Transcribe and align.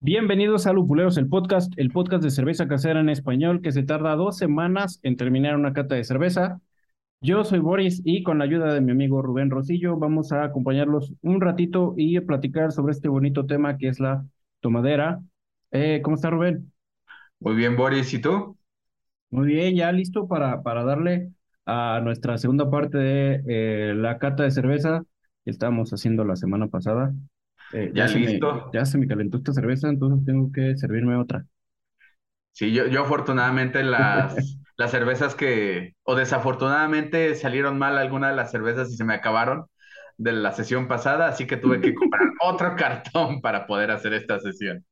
Bienvenidos 0.00 0.66
a 0.66 0.72
Lupuleros, 0.72 1.16
el 1.16 1.28
podcast, 1.28 1.72
el 1.76 1.90
podcast 1.90 2.24
de 2.24 2.30
cerveza 2.30 2.66
casera 2.66 2.98
en 2.98 3.08
español 3.08 3.62
que 3.62 3.70
se 3.70 3.84
tarda 3.84 4.16
dos 4.16 4.36
semanas 4.36 4.98
en 5.04 5.16
terminar 5.16 5.54
una 5.54 5.72
cata 5.72 5.94
de 5.94 6.02
cerveza. 6.02 6.60
Yo 7.20 7.44
soy 7.44 7.58
Boris 7.58 8.00
y 8.04 8.22
con 8.22 8.38
la 8.38 8.44
ayuda 8.44 8.72
de 8.74 8.80
mi 8.80 8.92
amigo 8.92 9.22
Rubén 9.22 9.50
Rosillo 9.50 9.96
vamos 9.96 10.30
a 10.32 10.44
acompañarlos 10.44 11.12
un 11.22 11.40
ratito 11.40 11.94
y 11.96 12.18
platicar 12.20 12.70
sobre 12.72 12.92
este 12.92 13.08
bonito 13.08 13.44
tema 13.46 13.76
que 13.76 13.88
es 13.88 13.98
la 14.00 14.24
tomadera. 14.60 15.20
Eh, 15.72 16.00
¿cómo 16.02 16.14
está 16.16 16.30
Rubén? 16.30 16.72
Muy 17.40 17.54
bien, 17.56 17.76
Boris, 17.76 18.12
¿y 18.14 18.20
tú? 18.20 18.56
Muy 19.30 19.46
bien, 19.48 19.76
ya 19.76 19.92
listo 19.92 20.26
para, 20.26 20.62
para 20.62 20.84
darle 20.84 21.32
a 21.66 22.00
nuestra 22.02 22.38
segunda 22.38 22.70
parte 22.70 22.96
de 22.98 23.42
eh, 23.90 23.94
la 23.94 24.18
cata 24.18 24.42
de 24.44 24.50
cerveza 24.50 25.02
que 25.44 25.50
estábamos 25.50 25.90
haciendo 25.92 26.24
la 26.24 26.36
semana 26.36 26.68
pasada. 26.68 27.12
Eh, 27.70 27.90
¿Ya 27.94 28.08
se 28.08 28.18
me- 28.18 28.46
listo? 28.48 28.72
ya 28.72 28.84
se 28.86 28.96
me 28.98 29.06
calentó 29.06 29.36
esta 29.38 29.52
cerveza, 29.52 29.88
entonces 29.88 30.24
tengo 30.24 30.50
que 30.52 30.76
servirme 30.78 31.16
otra. 31.16 31.44
Sí, 32.52 32.72
yo, 32.72 32.86
yo 32.88 33.02
afortunadamente 33.02 33.82
las, 33.84 34.58
las 34.78 34.92
cervezas 34.92 35.36
que, 35.36 35.94
o 36.04 36.16
desafortunadamente 36.16 37.36
salieron 37.36 37.78
mal 37.78 37.98
algunas 37.98 38.32
de 38.32 38.36
las 38.38 38.52
cervezas 38.52 38.90
y 38.92 38.96
se 38.98 39.04
me 39.04 39.14
acabaron 39.14 39.66
de 40.18 40.32
la 40.34 40.52
sesión 40.52 40.88
pasada, 40.88 41.28
así 41.28 41.46
que 41.48 41.58
tuve 41.58 41.82
que 41.82 41.94
comprar 41.94 42.22
otro 42.42 42.76
cartón 42.76 43.42
para 43.42 43.66
poder 43.68 43.92
hacer 43.92 44.14
esta 44.14 44.40
sesión. 44.40 44.86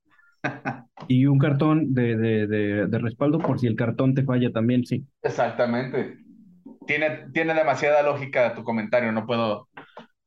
Y 1.08 1.26
un 1.26 1.38
cartón 1.38 1.94
de, 1.94 2.16
de, 2.16 2.46
de, 2.46 2.86
de 2.86 2.98
respaldo 3.00 3.42
por 3.42 3.58
si 3.58 3.66
el 3.66 3.74
cartón 3.76 4.14
te 4.14 4.22
falla 4.24 4.52
también, 4.52 4.84
sí. 4.86 5.04
Exactamente. 5.22 6.18
Tiene, 6.86 7.28
tiene 7.32 7.54
demasiada 7.54 8.02
lógica 8.02 8.54
tu 8.54 8.62
comentario, 8.64 9.12
no 9.12 9.26
puedo, 9.26 9.68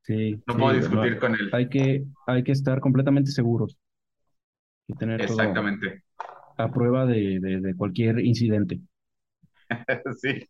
Sí, 0.01 0.43
no 0.47 0.57
sí, 0.57 0.57
puedo 0.57 0.73
discutir 0.75 1.17
con 1.19 1.35
él. 1.35 1.51
hay 1.51 1.69
que, 1.69 2.05
hay 2.25 2.43
que 2.43 2.51
estar 2.51 2.79
completamente 2.81 3.31
seguros 3.31 3.77
y 4.87 4.95
tener 4.95 5.23
todo 5.25 5.57
Exactamente. 5.57 6.03
a 6.57 6.71
prueba 6.71 7.05
de, 7.07 7.39
de, 7.41 7.61
de 7.61 7.75
cualquier 7.75 8.19
incidente. 8.21 8.81
Sí. 10.21 10.49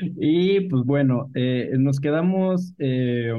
Y 0.00 0.60
pues 0.68 0.82
bueno, 0.84 1.30
eh, 1.34 1.70
nos 1.78 2.00
quedamos 2.00 2.74
eh, 2.78 3.32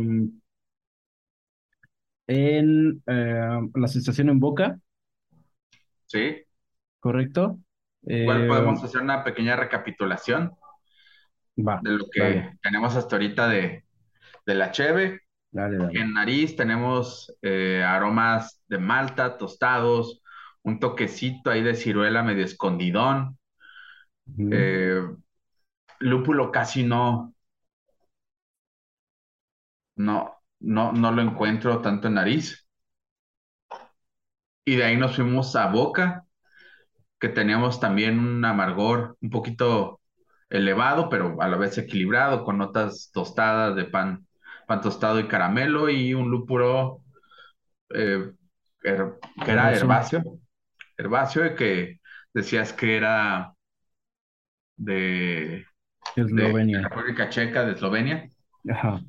en 2.27 3.03
eh, 3.07 3.59
la 3.75 3.87
sensación 3.87 4.29
en 4.29 4.39
boca, 4.39 4.79
Sí. 6.05 6.43
¿correcto? 6.99 7.59
Igual 8.03 8.47
podemos 8.47 8.83
hacer 8.83 9.01
una 9.01 9.23
pequeña 9.23 9.55
recapitulación 9.55 10.51
va, 11.57 11.79
de 11.83 11.91
lo 11.91 12.05
que 12.09 12.21
dale, 12.21 12.59
tenemos 12.61 12.95
hasta 12.95 13.15
ahorita 13.15 13.47
de, 13.49 13.83
de 14.45 14.55
la 14.55 14.71
cheve. 14.71 15.21
dale, 15.51 15.77
dale. 15.77 15.99
En 15.99 16.13
nariz 16.13 16.55
tenemos 16.55 17.35
aromas 17.85 18.61
de 18.67 18.77
malta, 18.77 19.37
tostados, 19.37 20.21
un 20.67 20.79
toquecito 20.79 21.49
ahí 21.49 21.63
de 21.63 21.75
ciruela 21.75 22.23
medio 22.23 22.43
escondidón. 22.43 23.37
Eh, 24.37 25.01
lúpulo 25.99 26.51
casi 26.51 26.83
no, 26.83 27.33
no, 29.95 30.43
no, 30.59 30.91
no 30.91 31.11
lo 31.11 31.21
encuentro 31.21 31.81
tanto 31.81 32.09
en 32.09 32.15
nariz. 32.15 32.67
Y 34.65 34.75
de 34.75 34.83
ahí 34.83 34.97
nos 34.97 35.15
fuimos 35.15 35.55
a 35.55 35.67
boca, 35.67 36.25
que 37.17 37.29
teníamos 37.29 37.79
también 37.79 38.19
un 38.19 38.43
amargor 38.43 39.15
un 39.21 39.29
poquito 39.29 40.01
elevado, 40.49 41.07
pero 41.07 41.41
a 41.41 41.47
la 41.47 41.55
vez 41.55 41.77
equilibrado, 41.77 42.43
con 42.43 42.57
notas 42.57 43.09
tostadas 43.13 43.73
de 43.77 43.85
pan, 43.85 44.27
pan 44.67 44.81
tostado 44.81 45.21
y 45.21 45.29
caramelo 45.29 45.89
y 45.89 46.13
un 46.13 46.29
lúpulo 46.29 47.03
eh, 47.89 48.33
que 48.81 48.89
era 48.89 49.73
Herbáceo. 49.73 50.36
Herbáceo. 50.97 51.45
y 51.45 51.55
que 51.55 51.99
decías 52.33 52.73
que 52.73 52.97
era 52.97 53.53
de, 54.77 55.65
de 56.15 56.23
Eslovenia. 56.23 56.81
República 56.81 57.29
Checa, 57.29 57.65
de 57.65 57.73
Eslovenia. 57.73 58.29
Ajá. 58.69 59.01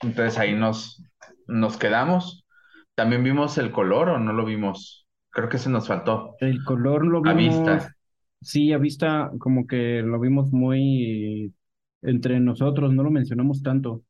Entonces 0.00 0.38
ahí 0.38 0.54
nos, 0.54 1.02
nos 1.46 1.76
quedamos. 1.76 2.44
También 2.94 3.24
vimos 3.24 3.58
el 3.58 3.72
color 3.72 4.08
o 4.10 4.18
no 4.18 4.32
lo 4.32 4.44
vimos. 4.44 5.06
Creo 5.30 5.48
que 5.48 5.58
se 5.58 5.70
nos 5.70 5.88
faltó. 5.88 6.36
El 6.40 6.64
color 6.64 7.06
lo 7.06 7.22
A 7.24 7.34
vimos, 7.34 7.56
vista. 7.56 7.94
sí, 8.40 8.72
a 8.72 8.78
vista, 8.78 9.30
como 9.38 9.66
que 9.66 10.02
lo 10.02 10.18
vimos 10.20 10.52
muy 10.52 11.52
entre 12.02 12.40
nosotros, 12.40 12.92
no 12.92 13.02
lo 13.02 13.10
mencionamos 13.10 13.62
tanto, 13.62 14.02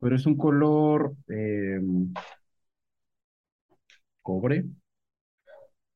pero 0.00 0.16
es 0.16 0.26
un 0.26 0.36
color 0.36 1.14
eh, 1.28 1.80
cobre. 4.22 4.64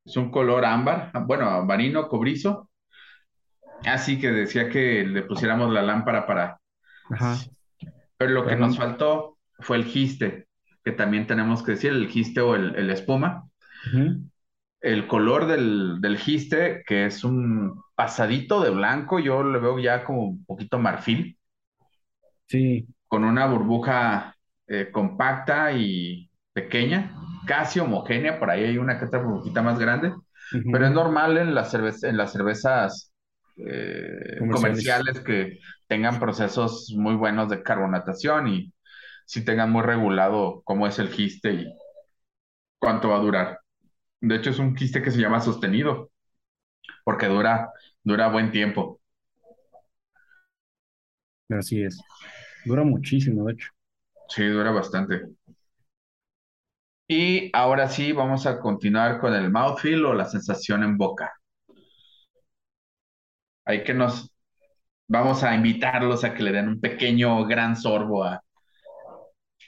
Es 0.08 0.16
un 0.16 0.30
color 0.30 0.64
ámbar, 0.64 1.12
bueno, 1.26 1.48
ambarino, 1.50 2.08
cobrizo. 2.08 2.70
Así 3.84 4.18
que 4.20 4.30
decía 4.30 4.68
que 4.68 5.04
le 5.04 5.22
pusiéramos 5.22 5.72
la 5.72 5.82
lámpara 5.82 6.26
para... 6.26 6.60
Ajá. 7.10 7.36
Pero 8.16 8.32
lo 8.32 8.46
que 8.46 8.56
nos 8.56 8.76
no- 8.76 8.82
faltó 8.82 9.38
fue 9.60 9.76
el 9.76 9.84
giste, 9.84 10.48
que 10.84 10.92
también 10.92 11.26
tenemos 11.26 11.62
que 11.62 11.72
decir, 11.72 11.92
el 11.92 12.08
giste 12.08 12.40
o 12.40 12.54
el, 12.54 12.74
el 12.76 12.90
espuma. 12.90 13.48
Ujú. 13.86 14.28
El 14.80 15.06
color 15.06 15.46
del, 15.46 16.00
del 16.00 16.18
giste, 16.18 16.82
que 16.84 17.06
es 17.06 17.22
un 17.22 17.80
pasadito 17.94 18.60
de 18.60 18.70
blanco, 18.70 19.20
yo 19.20 19.44
le 19.44 19.58
veo 19.60 19.78
ya 19.78 20.04
como 20.04 20.24
un 20.24 20.44
poquito 20.44 20.78
marfil, 20.80 21.38
Sí, 22.46 22.88
con 23.06 23.24
una 23.24 23.46
burbuja 23.46 24.34
eh, 24.66 24.90
compacta 24.92 25.72
y 25.72 26.27
pequeña, 26.62 27.14
casi 27.46 27.80
homogénea, 27.80 28.38
por 28.38 28.50
ahí 28.50 28.64
hay 28.64 28.78
una 28.78 28.98
que 28.98 29.06
otra 29.06 29.20
burbujita 29.22 29.62
más 29.62 29.78
grande, 29.78 30.12
pero 30.70 30.86
es 30.86 30.92
normal 30.92 31.38
en 31.38 31.54
las 31.54 31.72
cerve- 31.74 32.08
en 32.08 32.16
las 32.16 32.32
cervezas 32.32 33.12
eh, 33.56 34.46
Comerciales. 34.50 34.98
comerciales 34.98 35.20
que 35.20 35.58
tengan 35.88 36.18
procesos 36.20 36.92
muy 36.96 37.14
buenos 37.16 37.48
de 37.50 37.62
carbonatación 37.62 38.48
y 38.48 38.72
si 39.26 39.44
tengan 39.44 39.70
muy 39.72 39.82
regulado 39.82 40.62
cómo 40.64 40.86
es 40.86 40.98
el 40.98 41.08
giste 41.10 41.52
y 41.52 41.66
cuánto 42.78 43.08
va 43.10 43.16
a 43.16 43.20
durar. 43.20 43.60
De 44.20 44.36
hecho, 44.36 44.50
es 44.50 44.58
un 44.58 44.74
quiste 44.74 45.02
que 45.02 45.10
se 45.10 45.20
llama 45.20 45.40
sostenido, 45.40 46.10
porque 47.04 47.26
dura, 47.28 47.70
dura 48.04 48.28
buen 48.30 48.52
tiempo. 48.52 49.00
Así 51.50 51.82
es. 51.82 52.06
Dura 52.64 52.84
muchísimo, 52.84 53.44
de 53.46 53.54
hecho. 53.54 53.68
Sí, 54.28 54.44
dura 54.48 54.70
bastante. 54.72 55.22
Y 57.08 57.50
ahora 57.54 57.88
sí, 57.88 58.12
vamos 58.12 58.46
a 58.46 58.60
continuar 58.60 59.18
con 59.20 59.34
el 59.34 59.50
mouthfeel 59.50 60.04
o 60.06 60.14
la 60.14 60.26
sensación 60.26 60.82
en 60.84 60.96
boca. 60.96 61.32
Hay 63.64 63.84
que 63.84 63.94
nos 63.94 64.34
vamos 65.08 65.44
a 65.44 65.54
invitarlos 65.54 66.24
a 66.24 66.34
que 66.34 66.42
le 66.44 66.52
den 66.52 66.68
un 66.68 66.80
pequeño 66.80 67.44
gran 67.46 67.76
sorbo 67.76 68.24
a 68.24 68.42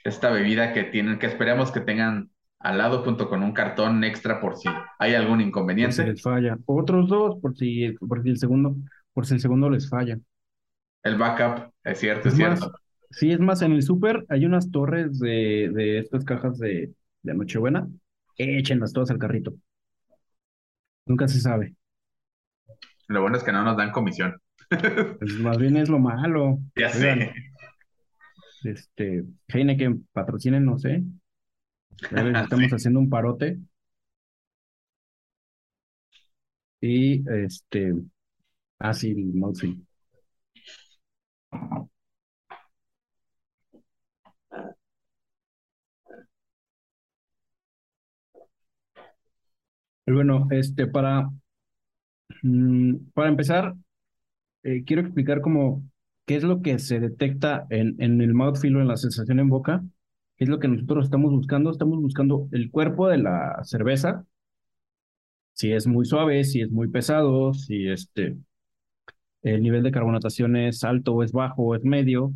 esta 0.03 0.29
bebida 0.31 0.73
que 0.73 0.83
tienen, 0.85 1.17
que 1.19 1.25
esperemos 1.27 1.71
que 1.71 1.79
tengan 1.81 2.29
al 2.59 2.77
lado 2.77 3.03
junto 3.03 3.29
con 3.29 3.41
un 3.43 3.53
cartón 3.53 4.03
extra 4.03 4.39
por 4.39 4.55
si 4.57 4.69
hay 4.99 5.15
algún 5.15 5.41
Por 5.79 5.91
si 5.93 6.03
inconveniente. 6.03 6.03
les 6.03 6.21
falla. 6.21 6.57
Otros 6.65 7.09
dos, 7.09 7.39
por 7.41 7.57
si, 7.57 7.91
por 8.07 8.23
si 8.23 8.29
el 8.29 8.37
segundo, 8.37 8.75
por 9.13 9.25
si 9.25 9.33
el 9.33 9.39
segundo 9.41 9.69
les 9.69 9.89
falla. 9.89 10.17
El 11.03 11.17
backup, 11.17 11.71
es 11.83 11.99
cierto, 11.99 12.27
es 12.29 12.33
Es 12.33 12.35
más, 12.35 12.59
cierto. 12.59 12.71
sí, 13.11 13.31
es 13.31 13.39
más, 13.39 13.61
en 13.61 13.73
el 13.73 13.83
súper 13.83 14.25
hay 14.29 14.45
unas 14.45 14.71
torres 14.71 15.19
de, 15.19 15.69
de 15.73 15.99
estas 15.99 16.23
cajas 16.25 16.57
de, 16.59 16.93
de 17.23 17.33
Nochebuena. 17.33 17.87
Échenlas 18.37 18.93
todas 18.93 19.11
al 19.11 19.19
carrito. 19.19 19.53
Nunca 21.05 21.27
se 21.27 21.39
sabe. 21.39 21.75
Lo 23.07 23.21
bueno 23.21 23.37
es 23.37 23.43
que 23.43 23.51
no 23.51 23.63
nos 23.63 23.77
dan 23.77 23.91
comisión. 23.91 24.37
Pues 25.19 25.33
más 25.39 25.57
bien 25.57 25.75
es 25.77 25.89
lo 25.89 25.99
malo. 25.99 26.59
Ya 26.75 26.89
Oigan, 26.95 27.19
sé. 27.19 27.33
este, 28.63 29.23
Heineken, 29.47 30.07
patrocinen, 30.11 30.65
no 30.65 30.77
sé. 30.77 31.03
Estamos 32.01 32.69
Sí. 32.69 32.75
haciendo 32.75 32.99
un 32.99 33.09
parote. 33.09 33.59
Y 36.79 37.23
este, 37.29 37.93
así, 38.79 39.11
el 39.11 39.33
mouthfeel. 39.33 39.85
Bueno, 50.13 50.47
este, 50.51 50.87
para, 50.87 51.29
mm, 52.43 52.95
para 53.13 53.29
empezar, 53.29 53.75
eh, 54.63 54.83
quiero 54.85 55.01
explicar 55.03 55.41
como 55.41 55.83
¿qué 56.25 56.35
es 56.37 56.43
lo 56.43 56.61
que 56.61 56.79
se 56.79 56.99
detecta 56.99 57.67
en, 57.69 57.95
en 58.01 58.21
el 58.21 58.33
mouthfeel 58.33 58.77
o 58.77 58.81
en 58.81 58.87
la 58.87 58.97
sensación 58.97 59.39
en 59.39 59.49
boca? 59.49 59.83
¿Qué 60.37 60.45
es 60.45 60.49
lo 60.49 60.59
que 60.59 60.67
nosotros 60.67 61.05
estamos 61.05 61.31
buscando? 61.31 61.71
Estamos 61.71 62.01
buscando 62.01 62.47
el 62.51 62.71
cuerpo 62.71 63.07
de 63.09 63.19
la 63.19 63.59
cerveza, 63.63 64.25
si 65.53 65.71
es 65.71 65.87
muy 65.87 66.05
suave, 66.05 66.43
si 66.43 66.61
es 66.61 66.71
muy 66.71 66.87
pesado, 66.89 67.53
si 67.53 67.87
este, 67.87 68.37
el 69.43 69.61
nivel 69.63 69.83
de 69.83 69.91
carbonatación 69.91 70.55
es 70.55 70.83
alto 70.83 71.13
o 71.13 71.23
es 71.23 71.31
bajo 71.31 71.63
o 71.63 71.75
es 71.75 71.83
medio. 71.83 72.33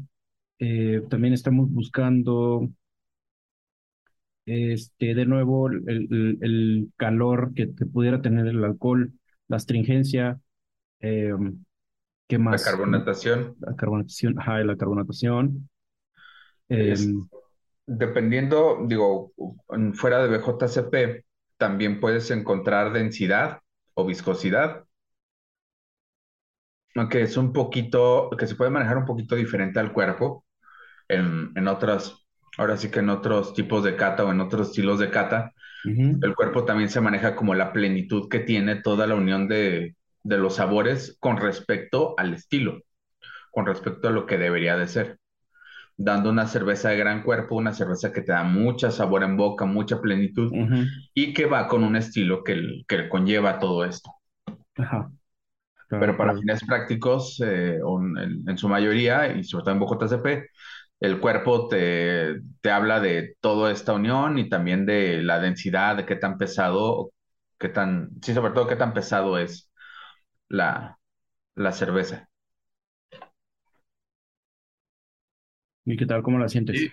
Eh, 0.60 1.02
también 1.10 1.34
estamos 1.34 1.70
buscando 1.72 2.70
este, 4.46 5.16
de 5.16 5.26
nuevo, 5.26 5.70
el, 5.70 5.84
el- 5.88 6.38
el 6.42 6.92
calor 6.98 7.54
que, 7.54 7.74
que 7.76 7.86
pudiera 7.86 8.22
tener 8.22 8.48
el 8.48 8.64
alcohol, 8.64 9.14
la 9.48 9.58
astringencia, 9.58 10.40
eh, 11.02 11.34
¿qué 12.28 12.38
La 12.50 12.60
más? 12.60 12.64
carbonatación 12.64 13.56
La 13.60 13.76
carbonatación, 13.76 14.40
ajá, 14.40 14.60
la 14.64 14.78
carbonatación. 14.78 15.70
eh, 16.70 16.98
es, 16.98 17.16
dependiendo, 17.88 18.80
digo, 18.88 19.34
fuera 19.96 20.20
de 20.24 20.30
BJCP, 20.30 21.26
también 21.58 22.00
puedes 22.00 22.32
encontrar 22.32 22.94
densidad 22.94 23.62
o 23.96 24.06
viscosidad, 24.06 24.86
aunque 26.96 27.22
es 27.24 27.38
un 27.38 27.52
poquito, 27.54 28.30
que 28.38 28.48
se 28.48 28.56
puede 28.56 28.72
manejar 28.72 28.98
un 28.98 29.06
poquito 29.06 29.36
diferente 29.36 29.80
al 29.80 29.92
cuerpo 29.94 30.46
en, 31.10 31.52
en 31.56 31.68
otras, 31.70 32.25
ahora 32.58 32.78
sí 32.78 32.90
que 32.92 33.00
en 33.00 33.10
otros 33.10 33.54
tipos 33.54 33.84
de 33.84 33.96
cata 33.96 34.24
o 34.26 34.32
en 34.32 34.42
otros 34.42 34.70
estilos 34.70 35.00
de 35.00 35.10
cata, 35.12 35.54
ujú, 35.86 36.06
el 36.22 36.36
cuerpo 36.36 36.66
también 36.66 36.90
se 36.90 37.02
maneja 37.02 37.36
como 37.36 37.56
la 37.56 37.74
plenitud 37.74 38.30
que 38.30 38.40
tiene 38.40 38.78
toda 38.78 39.08
la 39.08 39.16
unión 39.16 39.48
de, 39.48 39.96
de 40.24 40.38
los 40.38 40.56
sabores 40.56 41.18
con 41.20 41.38
respecto 41.38 42.16
al 42.18 42.34
estilo, 42.34 42.82
con 43.52 43.66
respecto 43.68 44.08
a 44.10 44.12
lo 44.12 44.26
que 44.28 44.38
debería 44.38 44.78
de 44.78 44.88
ser. 44.88 45.20
Dando 45.98 46.30
una 46.32 46.48
cerveza 46.48 46.90
de 46.90 46.98
gran 46.98 47.24
cuerpo, 47.24 47.56
una 47.56 47.74
cerveza 47.74 48.14
que 48.14 48.22
te 48.22 48.32
da 48.34 48.44
mucha 48.44 48.92
sabor 48.92 49.24
en 49.24 49.38
boca, 49.38 49.66
mucha 49.66 50.02
plenitud 50.02 50.56
ujú, 50.56 50.90
y 51.14 51.34
que 51.34 51.46
va 51.48 51.68
con 51.68 51.84
un 51.84 51.96
estilo 51.98 52.44
que, 52.44 52.84
que 52.88 53.10
conlleva 53.10 53.60
todo 53.60 53.86
esto. 53.86 54.12
ajá, 54.78 55.12
Pero 55.98 56.18
para 56.18 56.36
fines 56.36 56.64
prácticos, 56.66 57.40
eh, 57.42 57.76
en, 57.78 58.44
en 58.50 58.58
su 58.58 58.68
mayoría, 58.68 59.34
y 59.36 59.44
sobre 59.44 59.64
todo 59.64 59.74
en 59.76 59.80
BJCP, 59.80 60.50
el 61.06 61.20
cuerpo 61.20 61.68
te, 61.68 62.42
te 62.62 62.72
habla 62.72 63.00
de 63.00 63.36
toda 63.42 63.72
esta 63.72 63.94
unión 63.94 64.38
y 64.40 64.50
también 64.50 64.86
de 64.86 65.22
la 65.24 65.40
densidad, 65.40 65.98
de 65.98 66.06
qué 66.06 66.16
tan 66.16 66.38
pesado, 66.38 67.12
qué 67.60 67.70
tan, 67.70 68.10
sí, 68.22 68.34
sobre 68.34 68.54
todo 68.54 68.68
qué 68.68 68.76
tan 68.76 68.94
pesado 68.94 69.38
es 69.38 69.72
la, 70.50 71.00
la 71.56 71.72
cerveza. 71.74 72.30
¿Y 75.86 75.98
qué 75.98 76.06
tal? 76.06 76.22
¿Cómo 76.24 76.38
la 76.40 76.50
sientes? 76.50 76.88
Y 76.88 76.92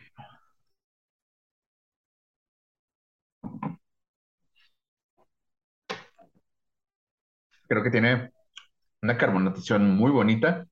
creo 7.69 7.83
que 7.83 7.91
tiene 7.91 8.31
una 9.03 9.19
carbonatación 9.19 9.91
muy 9.97 10.11
bonita, 10.13 10.67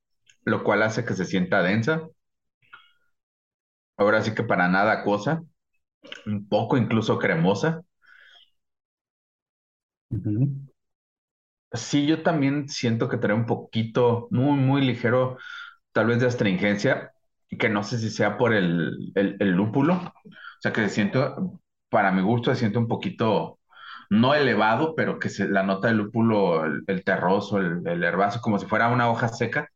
lo 0.45 0.63
cual 0.63 0.83
hace 0.83 1.05
que 1.05 1.15
se 1.15 1.25
sienta 1.25 1.63
densa. 1.63 2.07
Ahora 3.97 4.21
sí 4.23 4.33
que 4.35 4.43
para 4.43 4.67
nada 4.67 5.03
cosa, 5.03 5.43
un 6.27 6.47
poco 6.49 6.77
incluso 6.77 7.19
cremosa. 7.19 7.83
Sí, 11.73 12.05
yo 12.05 12.21
también 12.21 12.67
siento 12.67 13.07
que 13.07 13.17
trae 13.17 13.33
un 13.35 13.45
poquito, 13.45 14.27
muy, 14.31 14.57
muy 14.57 14.81
ligero, 14.81 15.37
tal 15.91 16.07
vez 16.07 16.19
de 16.21 16.27
astringencia, 16.27 17.11
y 17.49 17.57
que 17.59 17.69
no 17.69 17.83
sé 17.83 17.99
si 17.99 18.09
sea 18.09 18.37
por 18.39 18.53
el, 18.55 19.11
el, 19.15 19.37
el 19.39 19.51
lúpulo. 19.51 19.95
O 19.95 20.61
sea, 20.61 20.73
que 20.73 20.81
se 20.83 20.89
siento, 20.89 21.61
para 21.89 22.11
mi 22.13 22.21
gusto, 22.23 22.51
se 22.53 22.59
siente 22.61 22.79
un 22.79 22.87
poquito, 22.87 23.59
no 24.09 24.35
elevado, 24.35 24.95
pero 24.95 25.19
que 25.19 25.29
se, 25.29 25.49
la 25.49 25.63
nota 25.63 25.89
del 25.89 25.97
lúpulo, 25.97 26.65
el, 26.65 26.83
el 26.87 27.03
terroso, 27.05 27.59
el, 27.59 27.87
el 27.87 28.03
herbazo, 28.03 28.41
como 28.41 28.59
si 28.59 28.65
fuera 28.67 28.89
una 28.89 29.11
hoja 29.11 29.27
seca. 29.29 29.69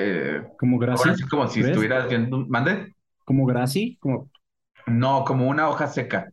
Eh, 0.00 0.42
¿Como 0.56 0.76
ahora 0.76 0.94
Graci? 0.94 1.14
sí, 1.16 1.28
como 1.28 1.48
si 1.48 1.60
estuvieras 1.60 2.08
viendo, 2.08 2.46
¿mande? 2.46 2.94
¿Como 3.24 3.46
Graci? 3.46 3.96
Como... 4.00 4.30
No, 4.86 5.24
como 5.24 5.48
una 5.48 5.68
hoja 5.68 5.88
seca, 5.88 6.28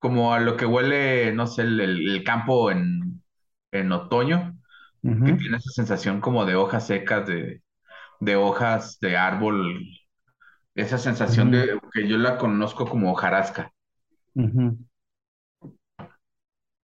como 0.00 0.34
a 0.34 0.40
lo 0.40 0.56
que 0.56 0.66
huele, 0.66 1.32
no 1.32 1.46
sé, 1.46 1.62
el, 1.62 2.22
campo 2.24 2.70
en, 2.70 3.22
en 3.70 3.92
otoño 3.92 4.58
que 5.02 5.32
tiene 5.34 5.58
esa 5.58 5.70
sensación 5.70 6.20
como 6.20 6.44
de 6.44 6.56
hojas 6.56 6.88
secas, 6.88 7.28
de, 7.28 7.62
de 8.18 8.34
hojas 8.34 8.98
de 9.00 9.16
árbol, 9.16 9.86
esa 10.74 10.98
sensación 10.98 11.52
de 11.52 11.78
que 11.92 12.08
yo 12.08 12.18
la 12.18 12.38
conozco 12.38 12.86
como 12.86 13.12
hojarasca. 13.12 13.72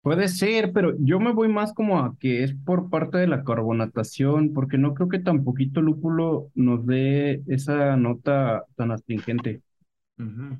Puede 0.01 0.29
ser, 0.29 0.71
pero 0.73 0.93
yo 0.99 1.19
me 1.19 1.33
voy 1.33 1.49
más 1.49 1.73
como 1.73 1.99
a 1.99 2.15
que 2.19 2.43
es 2.43 2.53
por 2.65 2.89
parte 2.89 3.17
de 3.17 3.27
la 3.27 3.43
carbonatación, 3.43 4.53
porque 4.53 4.77
no 4.77 4.93
creo 4.93 5.09
que 5.09 5.19
tan 5.19 5.43
poquito 5.43 5.81
lúpulo 5.81 6.47
nos 6.55 6.85
dé 6.85 7.43
esa 7.47 7.97
nota 7.97 8.63
tan 8.75 8.91
astringente. 8.91 9.61
Ujú. 10.19 10.57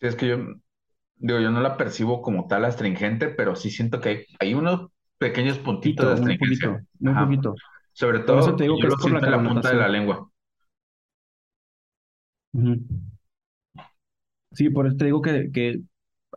Sí, 0.00 0.06
es 0.06 0.16
que 0.16 0.28
yo, 0.28 0.36
digo, 1.16 1.40
yo 1.40 1.50
no 1.50 1.60
la 1.60 1.76
percibo 1.76 2.22
como 2.22 2.48
tal 2.48 2.64
astringente, 2.64 3.28
pero 3.28 3.56
sí 3.56 3.70
siento 3.70 4.00
que 4.00 4.08
hay, 4.10 4.26
hay 4.40 4.54
unos 4.54 4.90
pequeños 5.18 5.58
puntitos 5.58 6.08
de 6.08 6.12
Poquito, 6.12 6.16
muy 6.16 6.34
poquito, 6.36 6.68
astringencia. 6.68 6.84
muy 6.98 7.14
Ajá. 7.14 7.16
poquito. 7.16 7.60
Sobre 7.92 8.20
Por 8.26 8.38
eso 8.38 8.54
todo, 8.54 8.56
te 8.56 8.64
digo 8.64 8.78
yo 8.78 8.80
que 8.80 8.88
es 8.88 8.94
lo 8.94 8.98
por 8.98 9.12
la 9.12 9.20
siento 9.20 9.26
en 9.26 9.32
la 9.32 9.44
punta 9.44 9.70
de 9.70 9.76
la 9.76 9.88
carbonatación. 9.88 9.90
lengua. 9.90 10.30
Ujú. 12.54 12.76
Sí, 14.52 14.68
por 14.70 14.86
eso 14.86 14.96
te 14.96 15.04
digo 15.06 15.22
que, 15.22 15.50
que 15.52 15.80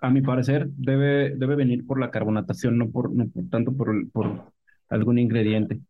a 0.01 0.09
mi 0.09 0.21
parecer 0.21 0.67
debe, 0.71 1.31
debe 1.35 1.55
venir 1.55 1.85
por 1.85 1.99
la 1.99 2.11
carbonatación, 2.11 2.77
no 2.77 2.91
por, 2.91 3.11
no 3.13 3.27
por 3.29 3.49
tanto 3.49 3.73
por, 3.75 4.09
por 4.11 4.53
algún 4.89 5.17
ingrediente. 5.19 5.81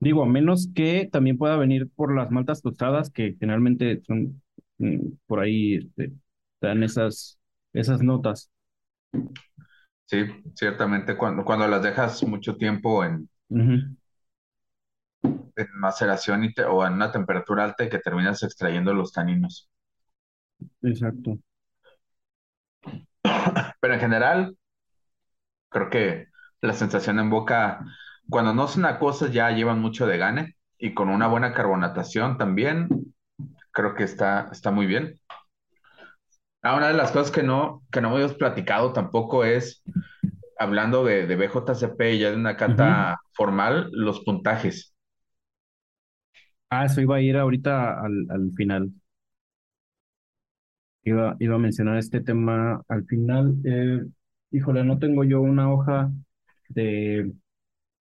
Digo, 0.00 0.22
a 0.22 0.26
menos 0.26 0.68
que 0.74 1.08
también 1.10 1.38
pueda 1.38 1.56
venir 1.56 1.88
por 1.90 2.14
las 2.14 2.30
maltas 2.30 2.62
tostadas, 2.62 3.10
que 3.10 3.36
generalmente 3.40 4.00
son 4.06 4.40
mm, 4.78 4.98
por 5.26 5.40
ahí, 5.40 5.74
este, 5.76 6.12
dan 6.60 6.82
esas, 6.84 7.38
esas 7.72 8.00
notas. 8.02 8.50
Sí, 10.06 10.24
ciertamente, 10.56 11.16
cuando, 11.16 11.44
cuando 11.44 11.68
las 11.68 11.82
dejas 11.82 12.22
mucho 12.24 12.56
tiempo 12.56 13.04
en, 13.04 13.28
maceración 15.74 16.44
y 16.44 16.54
te- 16.54 16.64
o 16.64 16.86
en 16.86 16.94
una 16.94 17.12
temperatura 17.12 17.64
alta 17.64 17.84
y 17.84 17.88
que 17.90 17.98
terminas 17.98 18.42
extrayendo 18.42 18.94
los 18.94 19.12
taninos. 19.12 19.68
Exacto. 20.82 21.38
Pero 23.80 23.94
en 23.94 24.00
general, 24.00 24.56
creo 25.68 25.90
que 25.90 26.26
la 26.60 26.72
sensación 26.72 27.18
en 27.18 27.30
boca, 27.30 27.84
cuando 28.28 28.54
no 28.54 28.68
son 28.68 28.84
acuosas, 28.84 29.32
ya 29.32 29.50
llevan 29.50 29.80
mucho 29.80 30.06
de 30.06 30.18
gane 30.18 30.56
y 30.78 30.94
con 30.94 31.08
una 31.08 31.26
buena 31.28 31.52
carbonatación 31.52 32.38
también, 32.38 32.88
creo 33.72 33.94
que 33.94 34.04
está, 34.04 34.48
está 34.52 34.70
muy 34.70 34.86
bien. 34.86 35.20
Ah, 36.62 36.76
una 36.76 36.88
de 36.88 36.94
las 36.94 37.12
cosas 37.12 37.30
que 37.30 37.42
no, 37.42 37.82
que 37.92 38.00
no 38.00 38.16
hemos 38.18 38.34
platicado 38.34 38.92
tampoco 38.92 39.44
es, 39.44 39.82
hablando 40.58 41.04
de, 41.04 41.26
de 41.26 41.36
BJCP 41.36 42.14
y 42.14 42.18
ya 42.20 42.30
de 42.30 42.36
una 42.36 42.56
cata 42.56 43.18
formal, 43.34 43.90
los 43.92 44.20
puntajes. 44.24 44.94
Ah, 46.70 46.84
eso 46.86 47.00
iba 47.00 47.16
a 47.16 47.20
ir 47.20 47.36
ahorita 47.36 48.00
al, 48.00 48.26
al 48.30 48.52
final. 48.56 48.92
Iba, 51.04 51.36
iba 51.40 51.54
a 51.56 51.58
mencionar 51.58 51.98
este 51.98 52.20
tema 52.20 52.82
al 52.88 53.04
final. 53.06 53.56
Eh, 53.64 54.04
híjole, 54.50 54.84
no 54.84 54.98
tengo 54.98 55.24
yo 55.24 55.40
una 55.40 55.72
hoja 55.72 56.12
de, 56.68 57.32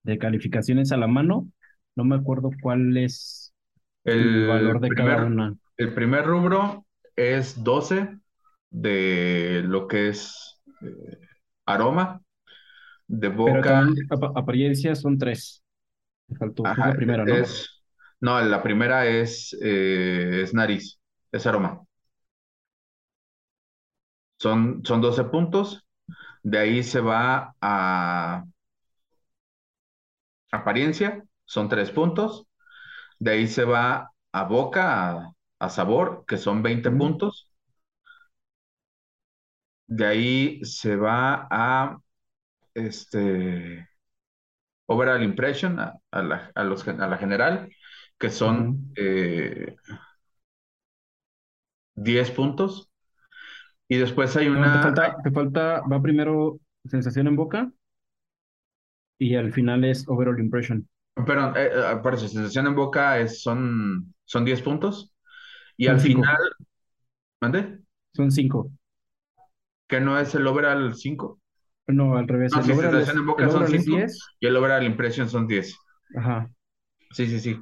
de 0.04 0.20
calificaciones 0.20 0.92
a 0.92 0.98
la 0.98 1.08
mano. 1.08 1.50
No 1.96 2.06
me 2.06 2.16
acuerdo 2.18 2.52
cuál 2.62 2.98
es 2.98 3.54
el 4.14 4.44
El 4.44 4.46
valor 4.46 4.82
de 4.82 4.94
cada 4.94 5.18
primer, 5.18 5.20
una. 5.20 5.56
el 5.78 5.94
primer 5.94 6.26
rubro 6.26 6.86
es 7.16 7.64
12 7.64 8.18
de 8.70 9.62
lo 9.66 9.88
que 9.88 10.10
es 10.10 10.60
eh, 10.82 11.20
aroma, 11.66 12.22
de 13.08 13.30
boca, 13.30 13.82
ap- 14.10 14.38
apariencia 14.38 14.96
son 14.96 15.18
tres. 15.18 15.64
Me 16.30 16.38
faltó, 16.38 16.74
la 16.78 16.96
primera, 16.96 17.26
¿no? 17.26 17.42
es, 17.42 17.84
no, 18.20 18.40
la 18.42 18.62
primera 18.64 19.06
es, 19.08 19.56
eh, 19.62 20.42
es 20.44 20.54
nariz, 20.54 21.00
es 21.32 21.46
aroma. 21.48 21.82
Son, 24.44 24.82
son 24.86 25.02
12 25.02 25.24
puntos, 25.26 25.86
de 26.44 26.60
ahí 26.60 26.84
se 26.84 27.02
va 27.02 27.56
a 27.62 28.46
apariencia, 30.52 31.24
son 31.46 31.68
3 31.70 31.92
puntos, 31.92 32.48
de 33.20 33.32
ahí 33.34 33.48
se 33.48 33.66
va 33.66 34.12
a 34.34 34.44
boca, 34.46 35.12
a, 35.12 35.34
a 35.60 35.70
sabor, 35.70 36.26
que 36.28 36.38
son 36.38 36.64
veinte 36.64 36.90
Ujú, 36.90 36.98
puntos, 37.00 37.50
de 39.88 40.06
ahí 40.06 40.60
se 40.66 40.96
va 40.96 41.48
a 41.52 41.98
este, 42.76 43.88
overall 44.88 45.24
impression 45.24 45.80
a, 45.80 45.94
a 46.12 46.24
la, 46.24 46.52
a 46.56 46.64
los, 46.64 46.88
a 46.88 47.08
la 47.08 47.18
general, 47.18 47.70
que 48.20 48.30
son 48.30 48.92
eh, 48.96 49.76
10 51.96 52.30
puntos. 52.32 52.91
Y 53.92 53.98
después 54.00 54.36
hay 54.38 54.48
No, 54.54 54.70
te 54.72 54.80
una, 54.80 54.84
falta, 54.84 55.18
te 55.24 55.32
falta, 55.32 55.82
va 55.92 56.02
primero 56.02 56.60
sensación 56.86 57.28
en 57.28 57.36
boca 57.36 57.72
y 59.20 59.36
al 59.36 59.54
final 59.54 59.86
es 59.86 60.06
overall 60.10 60.38
impression. 60.42 60.86
perdón, 61.26 61.54
eh, 61.58 61.70
eh, 61.74 61.98
por 62.02 62.14
eso, 62.16 62.28
sensación 62.28 62.68
en 62.68 62.76
boca 62.76 63.20
es, 63.20 63.42
son, 63.42 64.14
son 64.26 64.46
10 64.46 64.62
puntos. 64.62 65.14
Y 65.78 65.88
Son 65.88 66.00
al 66.00 66.00
cinco, 66.00 66.24
final, 66.24 66.38
¿mande? 67.42 67.82
son 68.14 68.32
cinco. 68.32 68.72
¿Que 69.88 70.00
no 70.00 70.18
es 70.20 70.34
el 70.34 70.48
overall 70.48 70.96
5? 70.96 71.40
No, 71.88 72.18
al 72.18 72.28
revés. 72.28 72.56
No, 72.56 72.64
El 72.64 72.64
sí, 72.64 72.74
overall 72.74 72.98
sensación 72.98 73.18
es, 73.18 73.18
en 73.18 73.26
boca 73.26 73.50
son 73.50 73.50
overall 73.50 73.76
es 73.76 73.84
5 73.84 73.86
10. 73.86 74.34
y 74.40 74.48
el 74.48 74.56
overall 74.56 74.84
impression 74.86 75.30
son 75.30 75.48
10. 75.48 75.76
Ajá, 76.16 76.50
Sí, 77.12 77.28
sí, 77.28 77.40
sí. 77.40 77.58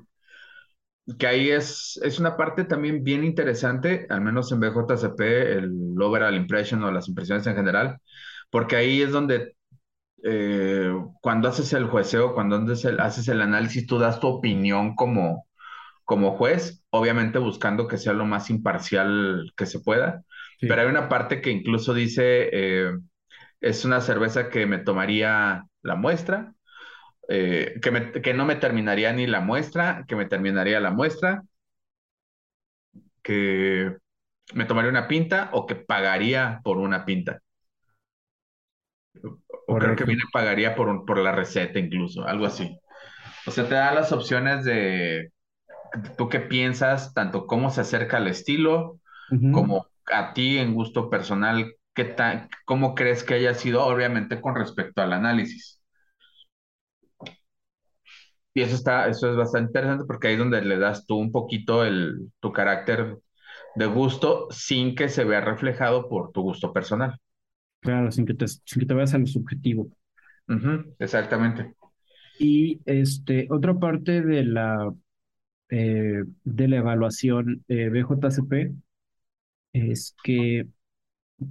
Que 1.17 1.27
ahí 1.27 1.49
es, 1.49 1.99
es 2.03 2.19
una 2.19 2.37
parte 2.37 2.65
también 2.65 3.03
bien 3.03 3.23
interesante, 3.23 4.05
al 4.09 4.21
menos 4.21 4.51
en 4.51 4.59
BJCP, 4.59 5.19
el 5.57 5.71
overall 6.01 6.35
impression 6.35 6.83
o 6.83 6.91
las 6.91 7.07
impresiones 7.07 7.47
en 7.47 7.55
general, 7.55 7.97
porque 8.51 8.75
ahí 8.75 9.01
es 9.01 9.11
donde 9.11 9.55
eh, 10.23 10.91
cuando 11.21 11.49
haces 11.49 11.73
el 11.73 11.85
jueceo, 11.87 12.33
cuando 12.33 12.57
haces 12.57 12.85
el, 12.85 12.99
haces 13.01 13.27
el 13.29 13.41
análisis, 13.41 13.87
tú 13.87 13.99
das 13.99 14.19
tu 14.19 14.27
opinión 14.27 14.95
como, 14.95 15.47
como 16.05 16.37
juez, 16.37 16.83
obviamente 16.91 17.39
buscando 17.39 17.87
que 17.87 17.97
sea 17.97 18.13
lo 18.13 18.25
más 18.25 18.49
imparcial 18.49 19.51
que 19.57 19.65
se 19.67 19.79
pueda, 19.81 20.23
pero 20.61 20.81
hay 20.81 20.87
una 20.89 21.09
parte 21.09 21.41
que 21.41 21.51
incluso 21.51 21.93
dice, 21.93 22.49
eh, 22.53 22.91
es 23.61 23.85
una 23.85 24.01
cerveza 24.01 24.49
que 24.49 24.65
me 24.67 24.79
tomaría 24.79 25.65
la 25.83 25.95
muestra, 25.95 26.53
eh, 27.29 27.75
que, 27.81 27.91
me- 27.91 28.12
que 28.13 28.33
no 28.36 28.45
me 28.45 28.57
terminaría 28.57 29.13
ni 29.13 29.27
la 29.27 29.41
muestra, 29.41 30.05
que 30.07 30.15
me 30.17 30.27
terminaría 30.27 30.79
la 30.81 30.91
muestra, 30.91 31.43
que 33.24 33.98
me 34.53 34.65
tomaría 34.65 34.91
una 34.91 35.07
pinta 35.07 35.50
o 35.53 35.65
que 35.67 35.75
pagaría 35.75 36.62
por 36.63 36.77
una 36.77 37.05
pinta. 37.05 37.41
O 39.67 39.77
creo 39.77 39.95
que 39.95 40.03
viene 40.05 40.24
pagaría 40.31 40.75
por, 40.75 40.88
un- 40.89 41.05
por 41.05 41.17
la 41.19 41.31
receta 41.31 41.79
incluso, 41.79 42.25
algo 42.27 42.45
así. 42.45 42.77
O 43.48 43.51
sea, 43.51 43.67
te 43.69 43.75
da 43.75 43.93
las 43.93 44.12
opciones 44.13 44.65
de 44.65 45.31
tú 46.17 46.29
qué 46.29 46.39
piensas, 46.39 47.13
tanto 47.13 47.48
cómo 47.48 47.69
se 47.71 47.81
acerca 47.81 48.17
al 48.17 48.27
estilo, 48.27 49.00
como 49.51 49.88
a 50.13 50.33
ti 50.33 50.57
en 50.59 50.74
gusto 50.75 51.09
personal, 51.09 51.75
qué 51.95 52.05
cómo 52.65 52.95
crees 52.95 53.24
que 53.24 53.36
haya 53.36 53.53
sido, 53.55 53.86
obviamente 53.86 54.41
con 54.41 54.55
respecto 54.55 55.01
al 55.01 55.13
análisis. 55.13 55.78
Y 58.53 58.61
eso 58.61 58.75
está, 58.75 59.07
eso 59.07 59.29
es 59.29 59.37
bastante 59.37 59.69
interesante 59.69 60.05
porque 60.05 60.27
ahí 60.27 60.33
es 60.33 60.39
donde 60.39 60.61
le 60.61 60.77
das 60.77 61.05
tú 61.05 61.17
un 61.17 61.31
poquito 61.31 61.83
el, 61.85 62.31
tu 62.39 62.51
carácter 62.51 63.17
de 63.75 63.85
gusto 63.87 64.47
sin 64.51 64.95
que 64.95 65.09
se 65.09 65.23
vea 65.23 65.41
reflejado 65.41 66.09
por 66.09 66.31
tu 66.31 66.41
gusto 66.41 66.73
personal. 66.73 67.17
Claro, 67.81 68.11
sin 68.11 68.25
que 68.25 68.33
te, 68.33 68.47
sin 68.47 68.79
que 68.79 68.85
te 68.85 68.93
vayas 68.93 69.13
a 69.13 69.17
lo 69.17 69.27
subjetivo. 69.27 69.89
Ujú, 70.47 70.95
exactamente. 70.99 71.75
Y 72.37 72.81
este, 72.85 73.47
otra 73.49 73.77
parte 73.77 74.21
de 74.21 74.43
la, 74.45 74.93
eh, 75.69 76.23
de 76.43 76.67
la 76.67 76.77
evaluación 76.77 77.63
eh, 77.67 77.89
BJCP 77.89 78.73
es 79.73 80.15
que 80.23 80.67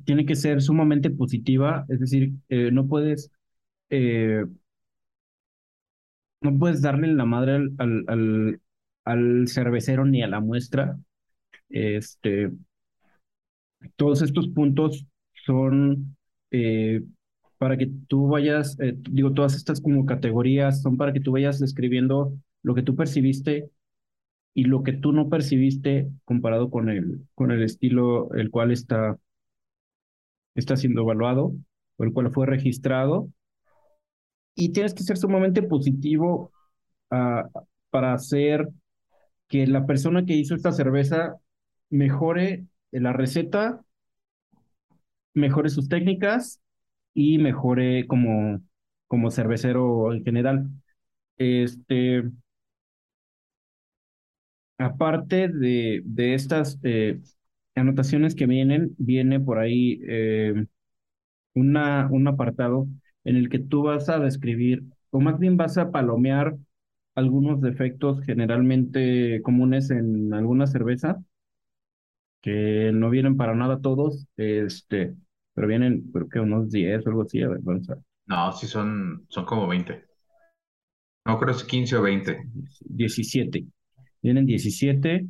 tiene 0.05 0.27
que 0.27 0.37
ser 0.37 0.63
sumamente 0.63 1.11
positiva, 1.11 1.87
es 1.89 2.01
decir, 2.01 2.33
eh, 2.49 2.71
no 2.73 2.89
puedes, 2.89 3.31
eh, 3.91 4.45
no 6.41 6.59
puedes 6.59 6.83
darle 6.83 7.09
la 7.09 7.25
madre 7.25 7.55
al, 7.55 7.75
al, 8.09 8.61
al, 9.05 9.49
cervecero 9.49 10.05
ni 10.05 10.23
a 10.23 10.29
la 10.29 10.41
muestra. 10.41 10.99
Este, 11.69 12.51
todos 13.97 14.23
estos 14.23 14.49
puntos 14.49 15.07
son 15.47 16.17
eh, 16.51 17.03
para 17.59 17.77
que 17.77 17.91
tú 18.09 18.29
vayas, 18.29 18.79
eh, 18.81 18.95
digo, 19.11 19.33
todas 19.33 19.55
estas 19.55 19.81
como 19.81 20.07
categorías 20.07 20.83
son 20.83 20.97
para 20.97 21.13
que 21.13 21.21
tú 21.21 21.33
vayas 21.33 21.59
describiendo 21.59 22.33
lo 22.63 22.75
que 22.75 22.83
tú 22.83 22.97
percibiste 22.97 23.71
y 24.55 24.65
lo 24.65 24.83
que 24.83 24.93
tú 24.93 25.13
no 25.13 25.29
percibiste 25.29 26.09
comparado 26.25 26.71
con 26.71 26.89
el, 26.91 27.27
con 27.35 27.51
el 27.53 27.63
estilo 27.63 28.33
el 28.35 28.51
cual 28.51 28.73
está, 28.73 29.19
está 30.55 30.77
siendo 30.77 31.03
evaluado 31.03 31.55
o 31.97 32.05
el 32.05 32.13
cual 32.13 32.33
fue 32.33 32.47
registrado. 32.47 33.31
Y 34.59 34.71
tienes 34.73 34.93
que 34.95 35.05
ser 35.05 35.17
sumamente 35.17 35.63
positivo 35.63 36.53
ah, 37.11 37.49
para 37.91 38.15
hacer 38.15 38.69
que 39.49 39.67
la 39.67 39.87
persona 39.87 40.27
que 40.27 40.35
hizo 40.35 40.55
esta 40.55 40.73
cerveza 40.73 41.37
mejore 41.91 42.67
la 42.93 43.13
receta, 43.13 43.83
mejore 45.35 45.71
sus 45.71 45.89
técnicas 45.89 46.61
y 47.15 47.39
mejore 47.39 48.07
como, 48.07 48.61
como 49.09 49.31
cervecero 49.31 50.13
en 50.13 50.25
general. 50.25 50.69
Este, 51.39 52.25
aparte 54.79 55.49
de, 55.49 56.03
de 56.05 56.35
estas 56.35 56.79
eh, 56.83 57.21
anotaciones 57.75 58.35
que 58.35 58.47
vienen, 58.47 58.95
viene 58.99 59.41
por 59.41 59.59
ahí 59.59 60.01
eh, 60.09 60.67
una, 61.55 62.09
un 62.11 62.29
apartado 62.29 62.89
en 63.25 63.37
el 63.37 63.49
que 63.49 63.59
tú 63.59 63.83
vas 63.85 64.09
a 64.09 64.19
describir, 64.19 64.85
o 65.11 65.21
más 65.21 65.39
bien 65.39 65.57
vas 65.57 65.79
a 65.79 65.91
palomear 65.91 66.57
algunos 67.15 67.61
defectos 67.61 68.21
generalmente 68.25 69.43
comunes 69.43 69.91
en 69.91 70.33
alguna 70.35 70.67
cerveza, 70.67 71.23
que 72.43 72.91
no 72.95 73.11
vienen 73.11 73.37
para 73.37 73.55
nada 73.55 73.81
todos, 73.81 74.27
este, 74.37 75.15
pero 75.55 75.69
vienen, 75.69 76.11
creo 76.13 76.29
que 76.29 76.41
unos 76.41 76.71
10 76.71 77.05
o 77.07 77.11
algo 77.11 77.23
así, 77.23 77.43
a 77.43 77.49
ver, 77.49 77.59
vamos 77.63 77.89
a 77.91 77.95
ver, 77.97 78.05
No, 78.27 78.53
sí 78.53 78.67
son, 78.69 79.27
son 79.29 79.45
como 79.45 79.67
20. 79.67 80.05
No 81.27 81.39
creo 81.39 81.55
que 81.55 81.61
es 81.63 81.65
15 81.69 81.97
o 81.97 82.03
20. 82.03 82.45
17. 82.85 83.65
Vienen 84.23 84.47
17, 84.47 85.27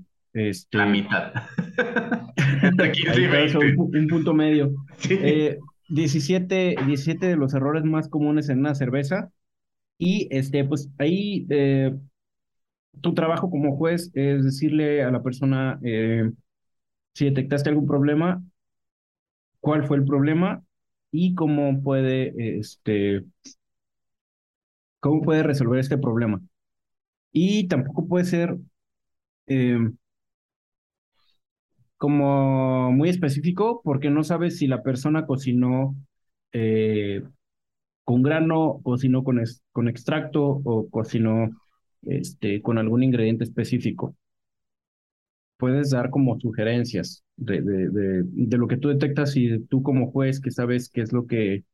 La 0.73 0.87
este, 0.87 0.87
mitad. 0.87 1.33
Entre 2.62 2.92
15 2.92 3.21
ahí 3.21 3.25
y 3.25 3.28
por 3.28 3.42
eso 3.42 3.61
un, 3.61 3.75
20. 3.75 3.76
pu- 3.76 3.90
un 3.99 4.09
punto 4.09 4.35
medio. 4.35 4.75
Sí. 4.99 5.14
Eh, 5.21 5.59
17, 5.88 6.76
17 6.87 7.26
de 7.26 7.37
los 7.37 7.54
errores 7.54 7.85
más 7.85 8.09
comunes 8.09 8.49
en 8.49 8.61
una 8.61 8.75
cerveza. 8.75 9.30
Y 9.99 10.28
este, 10.30 10.64
pues 10.64 10.90
ahí 10.99 11.47
eh, 11.50 11.95
tu 13.00 13.14
trabajo 13.14 13.50
como 13.50 13.76
juez 13.76 14.11
es 14.14 14.45
decirle 14.45 15.02
a 15.02 15.11
la 15.11 15.23
persona 15.23 15.78
eh, 15.83 16.30
si 17.14 17.26
detectaste 17.26 17.71
algún 17.71 17.87
problema, 17.87 18.42
cuál 19.61 19.87
fue 19.87 19.97
el 19.99 20.04
problema 20.04 20.62
y 21.11 21.35
cómo 21.35 21.83
puede, 21.83 22.59
este, 22.59 23.25
cómo 25.00 25.23
puede 25.23 25.42
resolver 25.42 25.80
este 25.80 25.99
problema. 25.99 26.40
Y 27.33 27.68
tampoco 27.68 28.07
puede 28.07 28.25
ser 28.25 28.57
eh, 29.47 29.78
como 31.99 32.93
muy 32.93 33.11
específico 33.11 33.83
porque 33.85 34.11
no 34.11 34.25
sabes 34.25 34.59
si 34.59 34.67
la 34.67 34.83
persona 34.83 35.26
cocinó 35.26 35.97
eh, 36.52 37.23
con 38.05 38.23
grano, 38.23 38.81
cocinó 38.83 39.23
con, 39.25 39.43
con 39.73 39.88
extracto 39.88 40.43
o 40.43 40.88
cocinó 40.88 41.50
este, 42.02 42.62
con 42.62 42.78
algún 42.78 43.02
ingrediente 43.02 43.45
específico. 43.45 44.17
Puedes 45.59 45.90
dar 45.90 46.11
como 46.11 46.38
sugerencias 46.38 47.25
de, 47.37 47.61
de, 47.61 48.57
lo 48.57 48.69
que 48.69 48.76
tú 48.76 48.88
detectas 48.88 49.37
y 49.37 49.59
tú 49.67 49.83
como 49.83 50.12
juez 50.12 50.40
que 50.40 50.52
sabes 50.52 50.88
qué 50.88 51.02
es 51.02 51.12
lo 51.12 51.26
que 51.26 51.64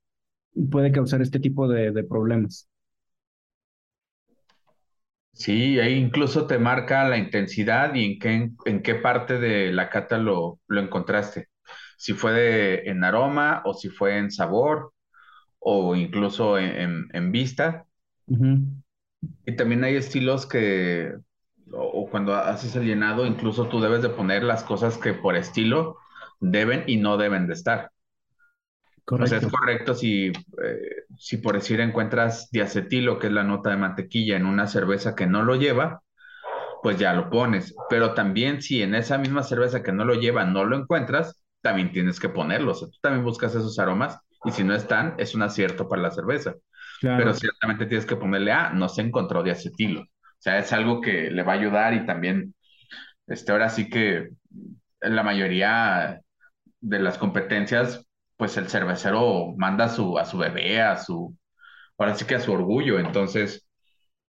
puede 0.70 0.90
causar 0.90 1.20
este 1.20 1.38
tipo 1.38 1.68
de 1.68 2.02
problemas. 2.04 2.66
Sí, 5.34 5.80
ahí 5.80 5.94
incluso 5.94 6.46
te 6.46 6.58
marca 6.58 7.04
la 7.08 7.18
intensidad 7.18 7.94
y 7.94 8.04
en 8.04 8.18
qué, 8.20 8.50
en 8.66 8.82
qué 8.82 8.94
parte 8.94 9.38
de 9.38 9.72
la 9.72 9.90
cata 9.90 10.16
lo, 10.18 10.60
lo 10.68 10.80
encontraste. 10.80 11.48
Si 11.98 12.12
fue 12.14 12.32
de- 12.32 12.74
en 12.90 13.02
aroma 13.04 13.62
o 13.64 13.74
si 13.74 13.88
fue 13.90 14.16
en 14.18 14.30
sabor 14.30 14.92
o 15.60 15.96
incluso 15.96 16.58
en, 16.58 16.66
en- 16.76 17.08
en 17.14 17.32
vista. 17.32 17.86
Y 19.46 19.56
también 19.56 19.84
hay 19.84 19.96
estilos 19.96 20.46
que, 20.46 21.14
o, 21.72 21.80
o 21.82 22.10
cuando 22.10 22.34
haces 22.34 22.74
el 22.76 22.84
llenado, 22.86 23.26
incluso 23.26 23.68
tú 23.68 23.80
debes 23.80 24.02
de 24.02 24.08
poner 24.10 24.42
las 24.44 24.64
cosas 24.64 24.98
que 24.98 25.14
por 25.14 25.36
estilo 25.36 25.98
deben 26.40 26.84
y 26.86 26.96
no 26.98 27.16
deben 27.16 27.46
de 27.46 27.54
estar. 27.54 27.90
O 29.16 29.26
sea, 29.26 29.38
es 29.38 29.46
correcto, 29.46 29.58
correcto 29.58 29.94
si, 29.94 30.28
eh, 30.28 31.04
si 31.18 31.36
por 31.38 31.54
decir 31.54 31.80
encuentras 31.80 32.50
diacetilo, 32.50 33.18
que 33.18 33.28
es 33.28 33.32
la 33.32 33.44
nota 33.44 33.70
de 33.70 33.76
mantequilla, 33.76 34.36
en 34.36 34.46
una 34.46 34.66
cerveza 34.66 35.14
que 35.14 35.26
no 35.26 35.42
lo 35.42 35.56
lleva, 35.56 36.02
pues 36.82 36.98
ya 36.98 37.14
lo 37.14 37.30
pones. 37.30 37.74
Pero 37.88 38.14
también 38.14 38.62
si 38.62 38.82
en 38.82 38.94
esa 38.94 39.18
misma 39.18 39.42
cerveza 39.42 39.82
que 39.82 39.92
no 39.92 40.04
lo 40.04 40.14
lleva 40.14 40.44
no 40.44 40.64
lo 40.64 40.76
encuentras, 40.76 41.44
también 41.62 41.92
tienes 41.92 42.20
que 42.20 42.28
ponerlo. 42.28 42.72
O 42.72 42.74
sea, 42.74 42.88
tú 42.88 42.98
también 43.00 43.24
buscas 43.24 43.54
esos 43.54 43.78
aromas 43.78 44.18
y 44.44 44.50
si 44.52 44.64
no 44.64 44.74
están, 44.74 45.14
es 45.18 45.34
un 45.34 45.42
acierto 45.42 45.88
para 45.88 46.02
la 46.02 46.10
cerveza. 46.10 46.54
Pero 47.00 47.34
ciertamente 47.34 47.86
tienes 47.86 48.06
que 48.06 48.16
ponerle, 48.16 48.52
ah, 48.52 48.70
no 48.74 48.88
se 48.88 49.02
encontró 49.02 49.42
de 49.42 49.50
acetilo. 49.50 50.02
O 50.02 50.06
sea, 50.38 50.58
es 50.58 50.72
algo 50.72 51.00
que 51.00 51.30
le 51.30 51.42
va 51.42 51.52
a 51.52 51.56
ayudar 51.56 51.94
y 51.94 52.06
también, 52.06 52.54
este, 53.26 53.52
ahora 53.52 53.68
sí 53.68 53.88
que 53.88 54.30
la 55.00 55.22
mayoría 55.22 56.20
de 56.80 56.98
las 56.98 57.18
competencias, 57.18 58.06
pues 58.36 58.56
el 58.56 58.68
cervecero 58.68 59.54
manda 59.56 59.86
a 59.86 59.88
su, 59.88 60.18
a 60.18 60.24
su 60.24 60.38
bebé, 60.38 60.80
a 60.82 60.96
su, 60.98 61.36
ahora 61.98 62.14
sí 62.16 62.26
que 62.26 62.36
a 62.36 62.40
su 62.40 62.52
orgullo. 62.52 62.98
Entonces, 63.00 63.66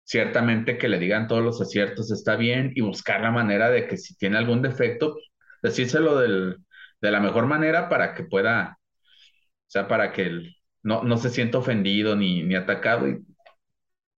ciertamente 0.04 0.78
que 0.78 0.88
le 0.88 0.98
digan 0.98 1.28
todos 1.28 1.42
los 1.44 1.60
aciertos 1.60 2.10
está 2.12 2.36
bien 2.36 2.72
y 2.74 2.82
buscar 2.82 3.20
la 3.22 3.30
manera 3.30 3.70
de 3.70 3.88
que 3.88 3.96
si 3.98 4.16
tiene 4.16 4.38
algún 4.38 4.62
defecto, 4.62 5.16
decírselo 5.62 6.18
del, 6.18 6.58
de 7.00 7.10
la 7.10 7.20
mejor 7.20 7.46
manera 7.46 7.88
para 7.88 8.14
que 8.14 8.24
pueda, 8.24 8.78
o 8.80 9.70
sea, 9.70 9.88
para 9.88 10.12
que 10.12 10.22
él 10.24 10.56
no, 10.82 11.02
no 11.04 11.16
se 11.18 11.30
sienta 11.30 11.58
ofendido 11.58 12.16
ni, 12.16 12.42
ni 12.42 12.54
atacado 12.56 13.08
y 13.08 13.20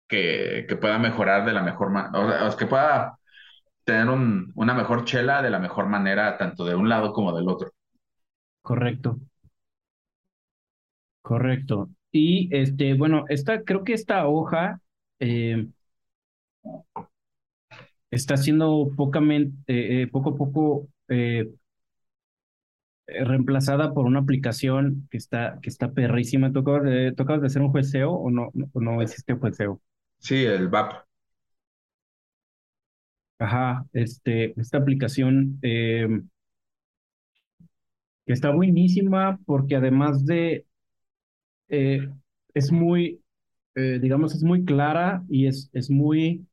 que, 0.07 0.65
que 0.67 0.75
pueda 0.75 0.99
mejorar 0.99 1.45
de 1.45 1.53
la 1.53 1.63
mejor 1.63 1.91
manera, 1.91 2.45
o 2.45 2.49
sea, 2.49 2.57
que 2.57 2.67
pueda 2.67 3.17
tener 3.85 4.09
un, 4.09 4.51
una 4.55 4.73
mejor 4.73 5.05
chela 5.05 5.41
de 5.41 5.49
la 5.51 5.59
mejor 5.59 5.87
manera, 5.87 6.37
tanto 6.37 6.65
de 6.65 6.75
un 6.75 6.89
lado 6.89 7.13
como 7.13 7.35
del 7.35 7.49
otro. 7.49 7.71
correcto, 8.61 9.19
correcto. 11.21 11.89
Y 12.11 12.49
este, 12.55 12.93
bueno, 12.93 13.25
esta, 13.29 13.63
creo 13.63 13.83
que 13.83 13.93
esta 13.93 14.27
hoja 14.27 14.81
eh, 15.19 15.67
está 18.11 18.37
siendo 18.37 18.91
pocamente, 18.95 19.55
eh, 19.67 20.03
eh, 20.03 20.07
poco 20.07 20.31
a 20.31 20.35
poco 20.37 20.87
eh, 21.09 21.49
reemplazada 23.07 23.93
por 23.93 24.05
una 24.05 24.19
aplicación 24.19 25.07
que 25.11 25.17
está, 25.17 25.59
que 25.61 25.69
está 25.69 25.91
perrísima. 25.93 26.51
¿Tú 26.51 26.59
acabas 26.59 26.83
de, 26.83 27.13
tú 27.13 27.23
acabas 27.23 27.41
de 27.41 27.47
hacer 27.47 27.61
un 27.61 27.71
jueceo 27.71 28.11
o 28.11 28.29
no, 28.31 28.49
no, 28.53 28.69
no 28.75 29.01
hiciste 29.03 29.33
jueceo? 29.35 29.81
Sí, 30.19 30.45
el 30.45 30.69
VAP. 30.69 31.03
Ajá, 33.39 33.85
este, 33.93 34.53
esta 34.59 34.77
aplicación 34.77 35.59
eh, 35.63 36.07
que 38.25 38.33
está 38.33 38.51
buenísima 38.51 39.39
porque 39.45 39.75
además 39.75 40.25
de, 40.25 40.65
eh, 41.71 42.09
es 42.53 42.71
muy, 42.71 43.21
eh, 43.75 43.99
digamos, 44.01 44.35
es 44.35 44.43
muy 44.43 44.65
clara 44.65 45.23
y 45.29 45.47
es, 45.47 45.69
es 45.73 45.89
muy 45.89 46.47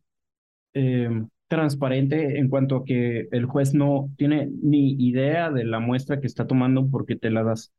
eh, 0.75 1.11
transparente 1.49 2.39
en 2.39 2.49
cuanto 2.49 2.77
a 2.79 2.85
que 2.85 3.29
el 3.33 3.47
juez 3.47 3.75
no 3.75 4.11
tiene 4.19 4.49
ni 4.63 4.93
idea 4.95 5.51
de 5.51 5.65
la 5.65 5.81
muestra 5.81 6.21
que 6.21 6.27
está 6.29 6.47
tomando 6.47 6.91
porque 6.91 7.17
te 7.17 7.31
la 7.31 7.45
das, 7.45 7.73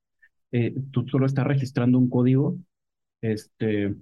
eh, 0.52 0.74
tú 0.92 1.08
solo 1.08 1.26
estás 1.26 1.48
registrando 1.48 2.00
un 2.00 2.10
código, 2.10 2.58
este, 3.22 3.96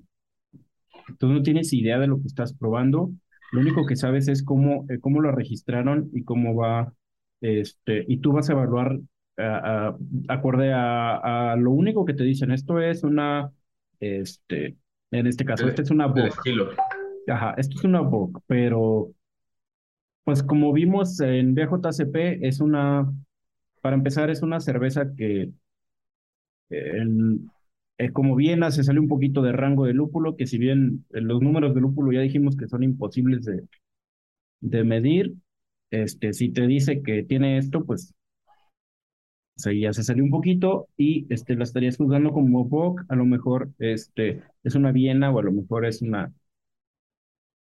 tú 1.19 1.27
no 1.27 1.41
tienes 1.41 1.73
idea 1.73 1.99
de 1.99 2.07
lo 2.07 2.19
que 2.21 2.27
estás 2.27 2.53
probando, 2.53 3.11
lo 3.51 3.61
único 3.61 3.85
que 3.85 3.95
sabes 3.95 4.27
es 4.27 4.43
cómo, 4.43 4.85
cómo 5.01 5.21
lo 5.21 5.31
registraron 5.31 6.09
y 6.13 6.23
cómo 6.23 6.55
va, 6.55 6.93
este, 7.41 8.05
y 8.07 8.17
tú 8.17 8.33
vas 8.33 8.49
a 8.49 8.53
evaluar 8.53 8.99
a- 9.37 9.87
a- 9.89 9.97
acorde 10.29 10.73
a, 10.73 11.51
a 11.53 11.55
lo 11.55 11.71
único 11.71 12.05
que 12.05 12.13
te 12.13 12.23
dicen. 12.23 12.51
Esto 12.51 12.79
es 12.79 13.03
una, 13.03 13.51
este, 13.99 14.77
en 15.11 15.27
este 15.27 15.45
caso, 15.45 15.67
esta 15.67 15.81
es 15.81 15.91
una 15.91 16.07
book. 16.07 16.27
estilo. 16.27 16.69
Ajá, 17.27 17.53
esto 17.57 17.77
es 17.77 17.83
una 17.83 18.01
book, 18.01 18.41
pero 18.47 19.11
pues 20.23 20.43
como 20.43 20.73
vimos 20.73 21.19
en 21.21 21.53
BJCP, 21.55 22.45
es 22.47 22.59
una, 22.59 23.11
para 23.81 23.95
empezar, 23.95 24.29
es 24.29 24.41
una 24.41 24.59
cerveza 24.59 25.13
que 25.15 25.51
en- 26.69 27.49
eh, 27.97 28.11
como 28.11 28.35
Viena 28.35 28.69
se 28.71 28.83
sale 28.83 28.99
un 28.99 29.07
poquito 29.07 29.41
de 29.41 29.51
rango 29.53 29.85
de 29.85 29.93
lúpulo, 29.93 30.35
que 30.35 30.45
si 30.47 30.57
bien 30.57 31.05
eh, 31.13 31.21
los 31.21 31.41
números 31.41 31.73
de 31.73 31.81
lúpulo 31.81 32.11
ya 32.11 32.21
dijimos 32.21 32.55
que 32.55 32.67
son 32.67 32.83
imposibles 32.83 33.45
de, 33.45 33.63
de 34.61 34.83
medir, 34.83 35.33
este, 35.89 36.33
si 36.33 36.49
te 36.49 36.67
dice 36.67 37.01
que 37.01 37.23
tiene 37.23 37.57
esto, 37.57 37.85
pues 37.85 38.13
o 39.57 39.59
sea, 39.59 39.73
ya 39.73 39.93
se 39.93 40.03
salió 40.03 40.23
un 40.23 40.29
poquito 40.31 40.87
y 40.97 41.25
este, 41.33 41.55
la 41.55 41.63
estarías 41.63 41.97
juzgando 41.97 42.31
como 42.33 42.65
bock, 42.65 43.03
a 43.09 43.15
lo 43.15 43.25
mejor 43.25 43.71
este, 43.79 44.43
es 44.63 44.75
una 44.75 44.91
Viena 44.91 45.31
o 45.31 45.39
a 45.39 45.43
lo 45.43 45.51
mejor 45.51 45.85
es 45.85 46.01
una, 46.01 46.31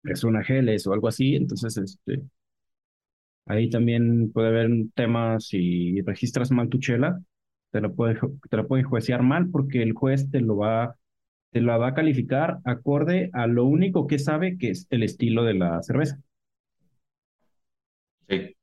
es 0.03 0.23
una 0.23 0.41
Helles 0.41 0.87
o 0.87 0.93
algo 0.93 1.07
así, 1.07 1.35
entonces 1.35 1.77
este, 1.77 2.23
Ahí 3.45 3.69
también 3.69 4.31
puede 4.33 4.49
haber 4.49 4.67
un 4.67 4.91
tema 4.91 5.39
si 5.39 6.01
registras 6.01 6.51
mal 6.51 6.67
tu 6.69 6.79
chela, 6.79 7.21
te 7.71 7.79
la 7.81 7.89
puede, 7.89 8.19
te 8.49 8.57
la 8.57 8.65
juecear 8.83 9.23
mal 9.23 9.49
porque 9.49 9.81
el 9.83 9.93
juez 9.93 10.29
te 10.29 10.41
lo 10.41 10.57
va, 10.57 10.95
te 11.51 11.61
la 11.61 11.77
va 11.77 11.89
a 11.89 11.93
calificar 11.93 12.59
acorde 12.65 13.29
a 13.33 13.47
lo 13.47 13.65
único 13.65 14.05
que 14.07 14.19
sabe 14.19 14.57
que 14.57 14.71
es 14.71 14.87
el 14.89 15.03
estilo 15.03 15.43
de 15.45 15.53
la 15.55 15.81
cerveza. 15.83 16.19
Sí. 18.29 18.55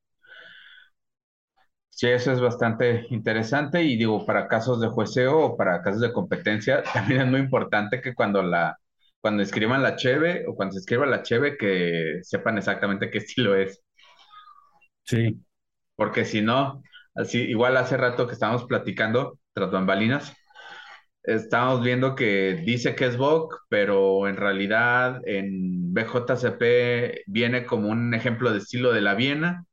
Sí, 2.04 2.08
eso 2.10 2.32
es 2.32 2.40
bastante 2.40 3.06
interesante 3.10 3.82
y 3.82 3.96
digo, 3.96 4.26
para 4.26 4.46
casos 4.48 4.78
de 4.80 4.88
jueceo 4.88 5.38
o 5.38 5.56
para 5.56 5.80
casos 5.82 6.00
de 6.02 6.12
competencia, 6.12 6.82
también 6.92 7.22
es 7.22 7.26
muy 7.28 7.40
importante 7.40 8.00
que 8.02 8.14
cuando 8.14 8.42
la, 8.42 8.78
cuando 9.20 9.42
escriban 9.42 9.82
la 9.82 9.96
cheve 9.96 10.44
o 10.46 10.54
cuando 10.54 10.74
se 10.74 10.80
escriba 10.80 11.06
la 11.06 11.22
cheve, 11.22 11.56
que 11.56 12.18
sepan 12.22 12.58
exactamente 12.58 13.10
qué 13.10 13.18
estilo 13.18 13.54
es, 13.56 13.82
Sí, 15.04 15.44
porque 15.96 16.24
si 16.24 16.42
no, 16.42 16.82
así, 17.14 17.40
igual 17.42 17.76
hace 17.76 17.96
rato 17.96 18.26
que 18.26 18.34
estábamos 18.34 18.64
platicando 18.66 19.38
tras 19.52 19.70
bambalinas, 19.70 20.34
estábamos 21.24 21.82
viendo 21.84 22.14
que 22.16 22.62
dice 22.66 22.94
que 22.96 23.06
es 23.06 23.16
Vogue, 23.18 23.56
pero 23.70 24.28
en 24.28 24.36
realidad 24.36 25.22
en 25.26 25.94
BJCP 25.94 27.24
viene 27.26 27.66
como 27.66 27.88
un 27.90 28.14
ejemplo 28.14 28.52
de 28.52 28.58
estilo 28.58 28.92
de 28.92 29.02
la 29.02 29.14
Viena 29.14 29.66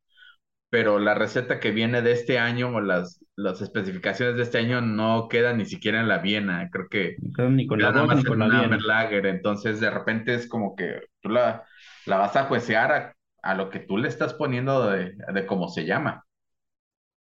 pero 0.72 1.00
la 1.00 1.16
receta 1.16 1.62
que 1.62 1.72
viene 1.72 2.04
de 2.04 2.14
este 2.14 2.40
año 2.40 2.70
o 2.76 2.82
las, 2.82 3.26
las 3.38 3.62
especificaciones 3.62 4.38
de 4.38 4.44
este 4.44 4.60
año 4.60 4.82
no 4.82 5.30
quedan 5.30 5.60
ni 5.60 5.68
siquiera 5.68 6.02
en 6.02 6.10
la 6.10 6.20
Viena, 6.20 6.70
creo 6.72 6.90
que 6.90 7.20
ni 7.38 7.68
con 7.68 7.82
la 7.82 7.92
más 7.94 8.12
ni 8.14 8.26
en 8.26 8.26
con 8.26 8.40
la 8.40 8.50
Viena. 8.50 8.88
Entonces 9.30 9.80
de 9.82 9.90
repente 9.92 10.36
es 10.36 10.48
como 10.48 10.76
que 10.76 11.02
tú 11.22 11.30
la, 11.30 11.66
la 12.06 12.18
vas 12.18 12.36
a 12.38 12.46
juecear 12.46 12.92
a, 12.94 13.16
a 13.44 13.56
lo 13.56 13.70
que 13.70 13.80
tú 13.80 13.98
le 13.98 14.08
estás 14.10 14.34
poniendo 14.36 14.90
de, 14.90 15.16
de 15.34 15.46
cómo 15.48 15.70
se 15.70 15.86
llama, 15.86 16.26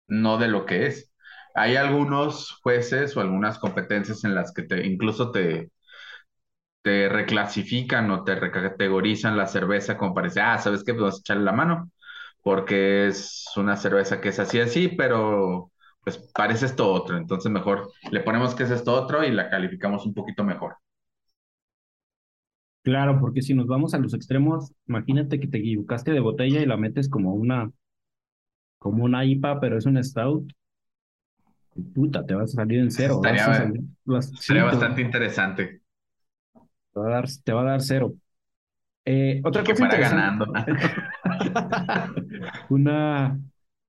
no 0.08 0.38
de 0.38 0.48
lo 0.48 0.66
que 0.66 0.86
es. 0.86 1.12
Hay 1.54 1.76
algunos 1.76 2.52
jueces 2.62 3.16
o 3.16 3.20
algunas 3.20 3.58
competencias 3.58 4.24
en 4.24 4.34
las 4.34 4.52
que 4.52 4.62
te, 4.62 4.86
incluso 4.86 5.30
te, 5.32 5.70
te 6.82 7.08
reclasifican 7.08 8.10
o 8.10 8.24
te 8.24 8.34
recategorizan 8.34 9.36
la 9.36 9.46
cerveza 9.46 9.96
como 9.96 10.14
parece, 10.14 10.40
ah, 10.40 10.58
¿sabes 10.58 10.82
qué? 10.84 10.92
Pues 10.94 11.02
vamos 11.02 11.16
a 11.18 11.20
echarle 11.20 11.44
la 11.44 11.52
mano 11.52 11.90
porque 12.42 13.06
es 13.08 13.46
una 13.56 13.76
cerveza 13.76 14.20
que 14.20 14.30
es 14.30 14.38
así 14.38 14.60
así, 14.60 14.88
pero 14.88 15.70
pues 16.04 16.18
parece 16.34 16.66
esto 16.66 16.90
otro, 16.92 17.16
entonces 17.16 17.50
mejor 17.52 17.92
le 18.10 18.20
ponemos 18.20 18.54
que 18.54 18.64
es 18.64 18.70
esto 18.70 18.92
otro 18.94 19.24
y 19.24 19.30
la 19.32 19.48
calificamos 19.50 20.04
un 20.06 20.14
poquito 20.14 20.44
mejor. 20.44 20.76
Claro, 22.84 23.18
porque 23.20 23.42
si 23.42 23.54
nos 23.54 23.66
vamos 23.66 23.92
a 23.94 23.98
los 23.98 24.14
extremos, 24.14 24.72
imagínate 24.88 25.38
que 25.40 25.46
te 25.48 25.58
equivocaste 25.58 26.12
de 26.12 26.20
botella 26.20 26.60
y 26.60 26.66
la 26.66 26.76
metes 26.76 27.08
como 27.08 27.32
una, 27.34 27.70
como 28.78 29.04
una 29.04 29.24
IPA, 29.24 29.60
pero 29.60 29.78
es 29.78 29.86
un 29.86 30.02
stout. 30.04 30.52
Puta, 31.94 32.24
te 32.26 32.34
vas 32.34 32.50
a 32.52 32.56
salir 32.62 32.80
en 32.80 32.90
cero, 32.90 33.24
vas 33.24 33.48
a 33.48 33.54
estaría, 33.54 33.54
salir, 33.54 33.80
vas- 34.04 34.32
estaría 34.40 34.64
sí, 34.64 34.68
te, 34.68 34.76
bastante 34.76 35.02
interesante 35.02 35.82
te 36.92 37.00
va 37.00 37.06
a 37.08 37.10
dar, 37.10 37.26
te 37.44 37.52
va 37.52 37.60
a 37.62 37.64
dar 37.64 37.82
cero. 37.82 38.14
Eh, 39.06 39.40
otra 39.44 39.64
que 39.64 39.74
cosa 39.74 39.84
fuera 39.84 39.96
interesante, 39.96 39.96
ganando. 39.96 40.52
una 42.70 43.40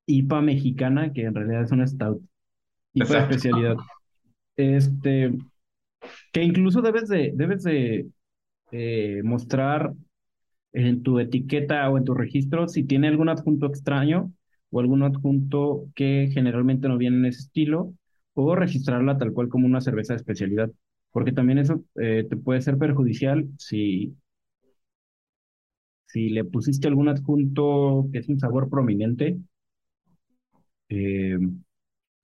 IPA 0.05 0.41
mexicana 0.41 1.13
que 1.13 1.23
en 1.23 1.35
realidad 1.35 1.63
es 1.63 1.71
una 1.71 1.87
stout, 1.87 2.21
IPA 2.93 3.05
de 3.05 3.13
Exacto. 3.13 3.35
especialidad. 3.35 3.75
Este, 4.55 5.33
que 6.31 6.43
incluso 6.43 6.81
debes 6.81 7.07
de, 7.07 7.31
debes 7.35 7.63
de 7.63 8.07
eh, 8.71 9.21
mostrar 9.23 9.93
en 10.73 11.03
tu 11.03 11.19
etiqueta 11.19 11.89
o 11.89 11.97
en 11.97 12.03
tu 12.03 12.13
registro 12.13 12.67
si 12.67 12.83
tiene 12.83 13.07
algún 13.07 13.29
adjunto 13.29 13.67
extraño 13.67 14.31
o 14.71 14.79
algún 14.79 15.03
adjunto 15.03 15.87
que 15.95 16.29
generalmente 16.33 16.87
no 16.87 16.97
viene 16.97 17.17
en 17.17 17.25
ese 17.25 17.41
estilo, 17.41 17.93
o 18.33 18.55
registrarla 18.55 19.17
tal 19.19 19.31
cual 19.31 19.47
como 19.47 19.67
una 19.67 19.81
cerveza 19.81 20.13
de 20.13 20.17
especialidad, 20.17 20.71
porque 21.11 21.31
también 21.31 21.59
eso 21.59 21.83
eh, 21.95 22.25
te 22.27 22.35
puede 22.35 22.61
ser 22.61 22.79
perjudicial 22.79 23.47
si 23.57 24.15
Si 26.13 26.29
le 26.29 26.45
pusiste 26.45 26.87
algún 26.87 27.09
adjunto 27.09 28.07
que 28.11 28.19
es 28.19 28.29
un 28.29 28.39
sabor 28.39 28.69
prominente 28.69 29.37
eh, 30.89 31.37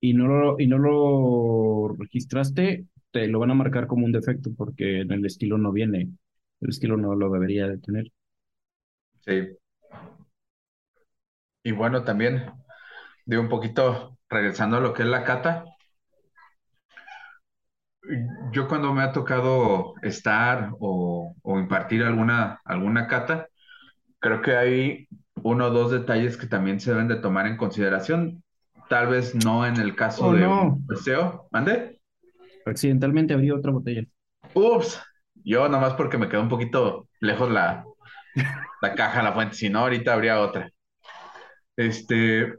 y 0.00 0.14
no 0.14 0.28
lo, 0.28 0.60
y 0.60 0.66
no 0.66 0.78
lo 0.78 1.96
registraste, 1.98 2.86
te 3.10 3.28
lo 3.28 3.40
van 3.40 3.50
a 3.52 3.54
marcar 3.54 3.86
como 3.86 4.06
un 4.06 4.12
defecto 4.12 4.50
porque 4.56 5.00
en 5.02 5.12
el 5.12 5.26
estilo 5.26 5.58
no 5.58 5.72
viene. 5.72 6.10
El 6.60 6.70
estilo 6.70 6.96
no 6.96 7.14
lo 7.14 7.30
debería 7.30 7.68
de 7.68 7.78
tener. 7.78 8.12
Sí. 9.24 9.56
Y 11.62 11.72
bueno, 11.72 12.04
también 12.04 12.52
de 13.26 13.38
un 13.38 13.48
poquito 13.48 14.18
regresando 14.30 14.78
a 14.78 14.80
lo 14.80 14.94
que 14.94 15.02
es 15.04 15.08
la 15.08 15.24
cata, 15.24 15.64
Yo 18.52 18.66
cuando 18.68 18.92
me 18.92 19.02
ha 19.02 19.12
tocado 19.12 19.94
estar 20.02 20.70
o, 20.80 21.34
o 21.42 21.58
impartir 21.58 22.02
alguna, 22.02 22.60
alguna 22.64 23.06
cata, 23.06 23.48
creo 24.20 24.42
que 24.42 24.56
hay 24.56 25.08
uno 25.42 25.66
o 25.66 25.70
dos 25.70 25.90
detalles 25.92 26.36
que 26.36 26.46
también 26.46 26.80
se 26.80 26.92
deben 26.92 27.08
de 27.08 27.16
tomar 27.16 27.46
en 27.46 27.56
consideración. 27.56 28.42
Tal 28.88 29.08
vez 29.08 29.34
no 29.34 29.66
en 29.66 29.76
el 29.76 29.94
caso 29.96 30.26
Oh, 30.26 30.32
de 30.34 30.40
no. 30.42 30.62
un 30.74 30.86
deseo. 30.86 31.48
¿Mande? 31.52 32.00
Accidentalmente 32.66 33.34
abrí 33.34 33.50
otra 33.50 33.72
botella. 33.72 34.04
Ups, 34.54 35.00
yo 35.44 35.68
nomás 35.68 35.94
porque 35.94 36.18
me 36.18 36.28
quedó 36.28 36.42
un 36.42 36.48
poquito 36.48 37.08
lejos 37.20 37.50
la, 37.50 37.84
la 38.82 38.94
caja, 38.94 39.22
la 39.22 39.32
fuente, 39.32 39.54
si 39.56 39.70
no, 39.70 39.80
ahorita 39.80 40.12
habría 40.14 40.40
otra. 40.40 40.70
Este, 41.76 42.54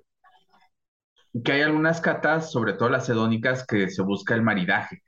que 1.43 1.51
hay 1.53 1.61
algunas 1.61 2.01
catas, 2.01 2.51
sobre 2.51 2.73
todo 2.73 2.89
las 2.89 3.07
hedónicas, 3.09 3.65
que 3.65 3.89
se 3.89 4.01
busca 4.01 4.35
el 4.35 4.41
maridaje, 4.41 5.01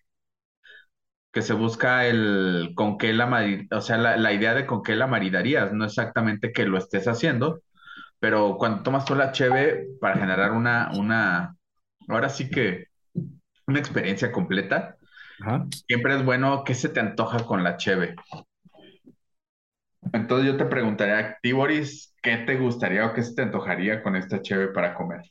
que 1.33 1.43
se 1.43 1.53
busca 1.55 2.07
el 2.07 2.73
con 2.75 2.97
qué 2.99 3.13
la 3.13 3.27
o 3.71 3.81
sea, 3.81 3.97
la, 3.99 4.17
la 4.17 4.33
idea 4.33 4.55
de 4.55 4.67
con 4.67 4.83
qué 4.83 4.95
la 4.97 5.07
maridarías, 5.07 5.73
no 5.73 5.85
exactamente 5.85 6.53
que 6.53 6.65
lo 6.65 6.79
estés 6.79 7.07
haciendo, 7.09 7.61
pero 8.19 8.57
cuando 8.57 8.83
tomas 8.83 9.05
tú 9.05 9.15
la 9.15 9.31
cheve 9.33 9.87
para 10.01 10.17
generar 10.17 10.53
una, 10.53 10.91
una, 10.95 11.55
ahora 12.09 12.29
sí 12.29 12.49
que 12.49 12.87
una 13.67 13.79
experiencia 13.79 14.31
completa, 14.31 14.97
Ajá. 15.39 15.67
siempre 15.87 16.15
es 16.17 16.25
bueno 16.25 16.63
qué 16.65 16.75
se 16.75 16.89
te 16.89 16.99
antoja 17.01 17.45
con 17.45 17.63
la 17.63 17.77
cheve. 17.77 18.15
Entonces 20.13 20.47
yo 20.51 20.57
te 20.57 20.63
preguntaría 20.65 21.17
a 21.19 21.37
ti, 21.41 21.51
Boris, 21.51 22.15
¿qué 22.21 22.37
te 22.37 22.55
gustaría 22.57 23.05
o 23.05 23.13
qué 23.13 23.21
se 23.23 23.35
te 23.35 23.41
antojaría 23.43 24.01
con 24.01 24.15
esta 24.15 24.41
cheve 24.41 24.69
para 24.69 24.95
comer? 24.95 25.21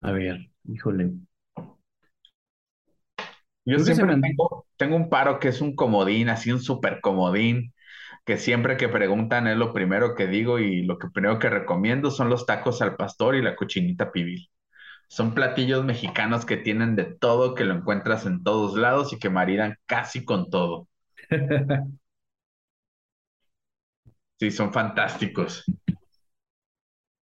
A 0.00 0.10
ver, 0.12 0.50
híjole. 0.64 1.12
Yo 3.66 3.78
siempre 3.80 4.16
me... 4.16 4.22
tengo, 4.22 4.66
tengo 4.76 4.96
un 4.96 5.08
paro 5.10 5.38
que 5.40 5.48
es 5.48 5.60
un 5.60 5.74
comodín, 5.76 6.28
así 6.28 6.52
un 6.52 6.60
super 6.62 7.00
comodín, 7.00 7.74
que 8.24 8.38
siempre 8.38 8.76
que 8.76 8.88
preguntan 8.88 9.46
es 9.48 9.56
lo 9.56 9.72
primero 9.72 10.14
que 10.14 10.26
digo 10.28 10.58
y 10.60 10.82
lo 10.84 10.98
que 10.98 11.08
primero 11.10 11.38
que 11.38 11.50
recomiendo 11.50 12.10
son 12.10 12.30
los 12.30 12.46
tacos 12.46 12.82
al 12.82 12.96
pastor 12.96 13.36
y 13.36 13.42
la 13.42 13.56
cochinita 13.56 14.12
pibil. 14.12 14.50
Son 15.08 15.34
platillos 15.34 15.84
mexicanos 15.84 16.46
que 16.46 16.58
tienen 16.58 16.96
de 16.96 17.04
todo, 17.06 17.54
que 17.54 17.64
lo 17.64 17.74
encuentras 17.74 18.26
en 18.26 18.44
todos 18.44 18.76
lados 18.78 19.12
y 19.12 19.18
que 19.20 19.30
maridan 19.30 19.76
casi 19.86 20.24
con 20.24 20.50
todo. 20.50 20.88
Sí, 24.38 24.50
son 24.50 24.72
fantásticos. 24.72 25.64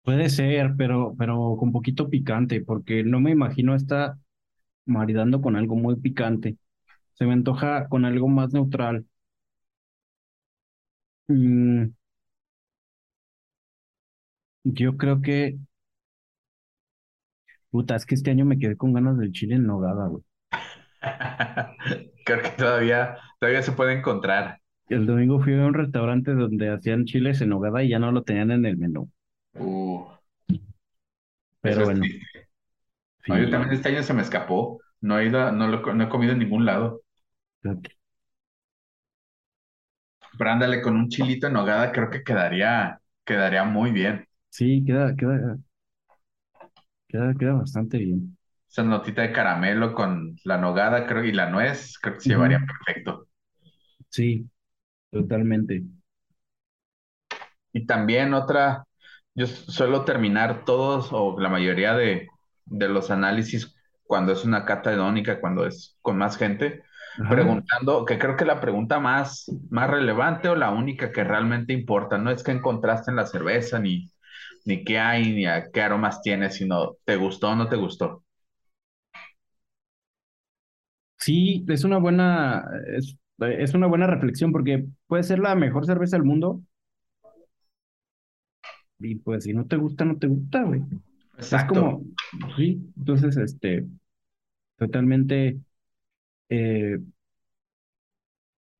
Puede 0.03 0.29
ser, 0.29 0.73
pero, 0.77 1.15
pero 1.17 1.55
con 1.57 1.71
poquito 1.71 2.09
picante, 2.09 2.61
porque 2.61 3.03
no 3.03 3.19
me 3.21 3.31
imagino 3.31 3.73
esta 3.75 4.17
maridando 4.85 5.41
con 5.41 5.55
algo 5.55 5.75
muy 5.75 5.95
picante. 5.97 6.57
Se 7.13 7.25
me 7.25 7.33
antoja 7.33 7.87
con 7.89 8.05
algo 8.05 8.27
más 8.29 8.53
neutral. 8.53 9.05
Mm, 11.29 11.93
yo 14.63 14.97
creo 14.97 15.21
que, 15.21 15.57
puta, 17.71 17.95
es 17.95 18.05
que 18.05 18.15
este 18.15 18.31
año 18.31 18.45
me 18.45 18.57
quedé 18.59 18.77
con 18.77 18.93
ganas 18.93 19.17
del 19.17 19.31
chile 19.31 19.55
en 19.55 19.65
nogada, 19.65 20.07
güey. 20.07 20.23
Creo 22.25 22.41
que 22.41 22.49
todavía, 22.57 23.17
todavía 23.39 23.61
se 23.61 23.73
puede 23.73 23.93
encontrar. 23.93 24.59
El 24.87 25.05
domingo 25.05 25.41
fui 25.41 25.53
a 25.53 25.65
un 25.65 25.73
restaurante 25.73 26.33
donde 26.33 26.69
hacían 26.69 27.05
chiles 27.05 27.41
en 27.41 27.49
nogada 27.49 27.83
y 27.83 27.89
ya 27.89 27.99
no 27.99 28.11
lo 28.11 28.23
tenían 28.23 28.51
en 28.51 28.65
el 28.65 28.77
menú. 28.77 29.09
Uh, 29.55 30.05
Pero 31.61 31.89
es 31.91 31.99
No, 33.27 33.37
yo 33.39 33.49
también 33.49 33.73
este 33.73 33.89
año 33.89 34.03
se 34.03 34.13
me 34.13 34.21
escapó. 34.21 34.81
No 35.01 35.19
he 35.19 35.25
ido, 35.27 35.51
no, 35.51 35.67
lo- 35.67 35.93
no 35.93 36.03
he 36.03 36.09
comido 36.09 36.33
en 36.33 36.39
ningún 36.39 36.65
lado. 36.65 37.01
Pero 40.37 40.51
ándale, 40.51 40.81
con 40.81 40.95
un 40.95 41.09
chilito 41.09 41.47
en 41.47 41.53
nogada 41.53 41.91
creo 41.91 42.09
que 42.09 42.23
quedaría, 42.23 42.99
quedaría 43.25 43.63
muy 43.63 43.91
bien. 43.91 44.27
Sí, 44.49 44.83
queda, 44.85 45.13
queda, 45.17 45.57
queda, 47.07 47.33
queda 47.37 47.53
bastante 47.53 47.97
bien. 47.97 48.37
Esa 48.69 48.83
notita 48.83 49.21
de 49.21 49.31
caramelo 49.31 49.93
con 49.93 50.35
la 50.43 50.57
nogada 50.57 51.07
creo, 51.07 51.23
y 51.23 51.31
la 51.31 51.49
nuez, 51.49 51.97
creo 52.01 52.15
que 52.15 52.19
se 52.21 52.29
llevaría 52.33 52.59
perfecto. 52.59 53.27
Sí, 54.09 54.49
totalmente. 55.11 55.83
Y 57.71 57.85
también 57.85 58.33
otra, 58.33 58.85
yo 59.35 59.47
suelo 59.47 60.05
terminar 60.05 60.65
todos 60.65 61.09
o 61.11 61.39
la 61.39 61.49
mayoría 61.49 61.93
de, 61.95 62.27
de 62.65 62.89
los 62.89 63.11
análisis 63.11 63.75
cuando 64.05 64.33
es 64.33 64.43
una 64.45 64.65
cata 64.65 64.91
hedónica, 64.93 65.39
cuando 65.39 65.65
es 65.65 65.97
con 66.01 66.17
más 66.17 66.37
gente, 66.37 66.83
Ajá. 67.19 67.35
preguntando, 67.35 68.05
que 68.05 68.19
creo 68.19 68.35
que 68.37 68.45
la 68.45 68.59
pregunta 68.61 68.99
más, 68.99 69.45
más 69.69 69.89
relevante 69.89 70.49
o 70.49 70.55
la 70.55 70.71
única 70.71 71.11
que 71.11 71.23
realmente 71.23 71.73
importa, 71.73 72.17
no 72.17 72.31
es 72.31 72.43
qué 72.43 72.51
encontraste 72.51 73.11
en 73.11 73.17
la 73.17 73.25
cerveza, 73.25 73.79
ni, 73.79 74.11
ni 74.65 74.83
qué 74.83 74.99
hay, 74.99 75.33
ni 75.33 75.45
a 75.47 75.71
qué 75.71 75.81
aromas 75.81 76.21
tiene, 76.21 76.49
sino 76.51 76.97
te 77.05 77.15
gustó 77.17 77.49
o 77.51 77.55
no 77.55 77.69
te 77.69 77.75
gustó. 77.77 78.23
Sí, 81.17 81.65
es 81.69 81.83
una 81.85 81.97
buena, 81.99 82.65
es, 82.97 83.17
es 83.39 83.73
una 83.73 83.87
buena 83.87 84.07
reflexión 84.07 84.51
porque 84.51 84.85
puede 85.07 85.23
ser 85.23 85.39
la 85.39 85.55
mejor 85.55 85.85
cerveza 85.85 86.17
del 86.17 86.25
mundo 86.25 86.61
y 88.99 89.15
pues 89.15 89.43
si 89.43 89.53
no 89.53 89.65
te 89.67 89.77
gusta, 89.77 90.05
no 90.05 90.17
te 90.17 90.27
gusta, 90.27 90.63
güey. 90.63 90.81
Es 91.51 91.63
Exacto. 91.63 91.63
como, 91.65 92.03
sí, 92.57 92.81
entonces, 92.97 93.37
este, 93.37 93.87
totalmente 94.77 95.59
eh, 96.49 96.99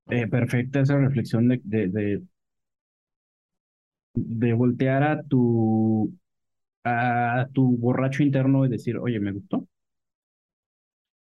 eh, 0.10 0.28
perfecta 0.28 0.82
esa 0.82 0.98
reflexión 0.98 1.48
de, 1.50 1.62
de, 1.64 1.88
de, 1.90 2.24
de 4.16 4.54
voltear 4.54 5.04
a 5.04 5.24
tu, 5.24 6.14
a 6.86 7.48
tu 7.54 7.78
borracho 7.78 8.24
interno 8.24 8.66
y 8.66 8.70
decir, 8.70 8.98
oye, 8.98 9.20
¿me 9.22 9.34
gustó? 9.34 9.68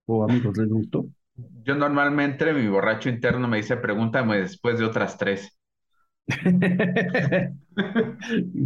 O 0.08 0.24
amigos, 0.26 0.58
¿les 0.58 0.68
gustó? 0.68 1.10
Yo 1.64 1.76
normalmente 1.76 2.54
mi 2.54 2.68
borracho 2.68 3.10
interno 3.10 3.48
me 3.48 3.58
dice, 3.58 3.78
pregúntame 3.78 4.38
después 4.40 4.78
de 4.80 4.86
otras 4.86 5.18
tres. 5.18 5.58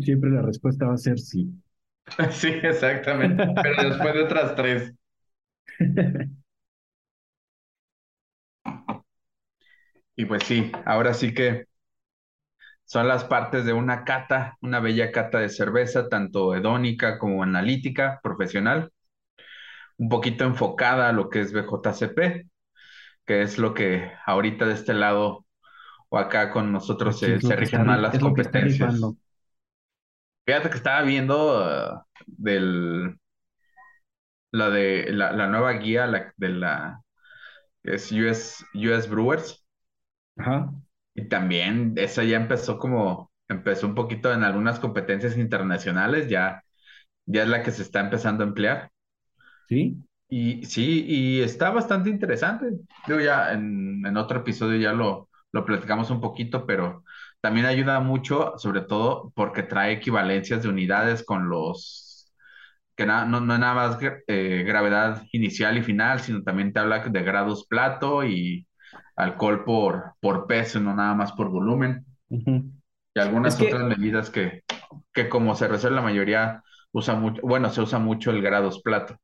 Siempre 0.02 0.30
la 0.32 0.42
respuesta 0.42 0.86
va 0.88 0.94
a 0.94 0.98
ser 0.98 1.20
sí. 1.20 1.50
Sí, 2.32 2.48
exactamente. 2.64 3.44
Pero 3.62 3.90
después 3.90 4.14
de 4.14 4.24
otras 4.24 4.56
tres. 4.56 4.94
Y 10.16 10.26
pues 10.26 10.44
sí, 10.46 10.72
ahora 10.86 11.14
sí 11.14 11.34
que 11.34 11.66
son 12.86 13.08
las 13.08 13.26
partes 13.26 13.66
de 13.66 13.74
una 13.74 14.04
cata, 14.06 14.58
una 14.62 14.80
bella 14.80 15.12
cata 15.12 15.40
de 15.40 15.50
cerveza, 15.50 16.08
tanto 16.10 16.56
hedónica 16.56 17.18
como 17.20 17.44
analítica, 17.44 18.20
profesional, 18.24 18.92
un 19.98 20.10
poquito 20.10 20.44
enfocada 20.46 21.10
a 21.10 21.14
lo 21.14 21.30
que 21.30 21.42
es 21.42 21.54
BJCP, 21.54 22.48
que 23.26 23.42
es 23.42 23.58
lo 23.58 23.74
que 23.74 24.12
ahorita 24.26 24.66
de 24.66 24.74
este 24.74 24.94
lado 24.94 25.46
o 26.10 26.18
acá 26.18 26.52
con 26.52 26.72
nosotros 26.72 27.20
se, 27.20 27.42
se 27.42 27.56
rigen 27.56 27.86
más 27.86 28.00
las 28.02 28.20
competencias. 28.20 29.14
Fíjate 30.46 30.70
que 30.70 30.76
estaba 30.78 31.02
viendo 31.04 31.64
uh, 31.96 32.02
del, 32.28 33.18
la 34.52 34.70
de 34.70 35.12
la, 35.12 35.32
la 35.34 35.48
nueva 35.48 35.74
guía 35.74 36.08
la, 36.08 36.34
de 36.38 36.50
la 36.50 37.02
es 37.84 38.12
US, 38.14 38.66
US 38.76 39.10
Brewers 39.10 39.66
Ajá, 40.38 40.74
y 41.16 41.28
también 41.30 41.94
esa 41.98 42.24
ya 42.24 42.38
empezó 42.38 42.78
como 42.80 43.32
empezó 43.48 43.88
un 43.88 43.96
poquito 43.96 44.34
en 44.34 44.44
algunas 44.44 44.80
competencias 44.80 45.38
internacionales, 45.38 46.30
ya 46.30 46.64
ya 47.26 47.44
es 47.44 47.50
la 47.50 47.64
que 47.64 47.72
se 47.72 47.84
está 47.84 48.02
empezando 48.02 48.44
a 48.44 48.48
emplear. 48.48 48.92
sí. 49.70 50.04
Y 50.30 50.66
sí, 50.66 51.06
y 51.08 51.42
está 51.42 51.70
bastante 51.70 52.10
interesante. 52.10 52.68
Digo, 53.08 53.20
ya 53.20 53.54
en, 53.54 54.04
en 54.06 54.18
otro 54.18 54.40
episodio 54.40 54.80
ya 54.80 54.94
lo, 54.94 55.30
lo 55.52 55.66
platicamos 55.66 56.10
un 56.10 56.22
poquito, 56.22 56.66
pero 56.66 57.04
también 57.44 57.68
ayuda 57.68 58.02
mucho, 58.02 58.56
sobre 58.60 58.82
todo 58.84 59.34
porque 59.36 59.64
trae 59.64 59.94
equivalencias 59.94 60.64
de 60.64 60.70
unidades 60.70 61.26
con 61.26 61.50
los, 61.52 62.34
que 62.96 63.06
na- 63.06 63.26
no, 63.26 63.42
no 63.42 63.58
nada 63.58 63.74
más 63.76 63.98
eh, 64.28 64.64
gravedad 64.68 65.24
inicial 65.34 65.78
y 65.78 65.84
final, 65.84 66.20
sino 66.22 66.44
también 66.44 66.74
te 66.74 66.80
habla 66.80 67.00
de 67.02 67.24
grados 67.24 67.68
plato 67.68 68.24
y 68.26 68.68
alcohol 69.18 69.66
por, 69.66 70.16
por 70.22 70.48
peso, 70.48 70.80
no 70.82 70.96
nada 70.96 71.16
más 71.16 71.34
por 71.34 71.50
volumen, 71.50 72.06
y 73.16 73.20
Es 73.44 73.56
algunas 73.60 73.60
otras 73.62 73.84
que, 73.84 73.88
medidas 73.88 74.30
que, 74.30 74.64
que 75.14 75.30
como 75.30 75.56
cervecero 75.56 75.96
la 75.96 76.02
mayoría 76.02 76.64
usa 76.92 77.16
mucho, 77.16 77.42
bueno, 77.44 77.70
se 77.70 77.82
usa 77.82 78.00
mucho 78.00 78.32
el 78.32 78.42
grados 78.42 78.82
plato. 78.82 79.18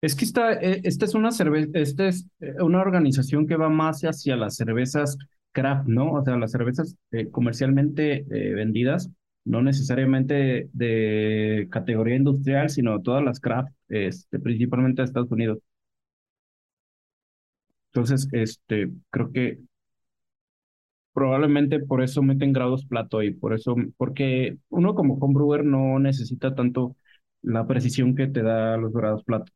es 0.00 0.14
que 0.14 0.24
esta, 0.24 0.52
eh, 0.54 0.80
esta 0.84 1.04
es 1.06 1.14
una 1.14 1.32
cerveza, 1.32 1.70
esta 1.74 2.06
es 2.08 2.26
eh, 2.40 2.54
una 2.62 2.80
organización 2.80 3.46
que 3.46 3.56
va 3.56 3.68
más 3.68 4.02
hacia 4.02 4.36
las 4.36 4.56
cervezas 4.56 5.16
craft, 5.54 5.88
¿no? 5.88 6.12
O 6.14 6.24
sea, 6.24 6.36
las 6.38 6.52
cervezas 6.52 6.96
eh, 7.12 7.30
comercialmente 7.30 8.26
eh, 8.30 8.54
vendidas. 8.54 9.10
no 9.46 9.62
necesariamente 9.62 10.70
de 10.74 11.68
categoría 11.72 12.16
industrial, 12.16 12.70
sino 12.70 13.02
todas 13.02 13.24
las 13.24 13.40
craft, 13.40 13.72
este, 13.90 14.40
principalmente 14.40 15.02
de 15.02 15.06
Estados 15.06 15.32
Unidos. 15.32 15.60
Entonces, 17.92 18.28
este, 18.32 18.90
creo 19.10 19.32
que 19.32 19.58
probablemente 21.12 21.78
por 21.80 22.02
eso 22.02 22.22
meten 22.22 22.52
grados 22.52 22.86
plato 22.86 23.22
y 23.22 23.32
por 23.32 23.54
eso, 23.54 23.76
porque 23.96 24.58
uno 24.68 24.94
como 24.94 25.14
homebrewer 25.16 25.64
no 25.64 25.98
necesita 25.98 26.54
tanto 26.54 26.96
la 27.42 27.66
precisión 27.66 28.14
que 28.16 28.26
te 28.28 28.42
da 28.42 28.76
los 28.76 28.92
grados 28.92 29.22
plato. 29.24 29.52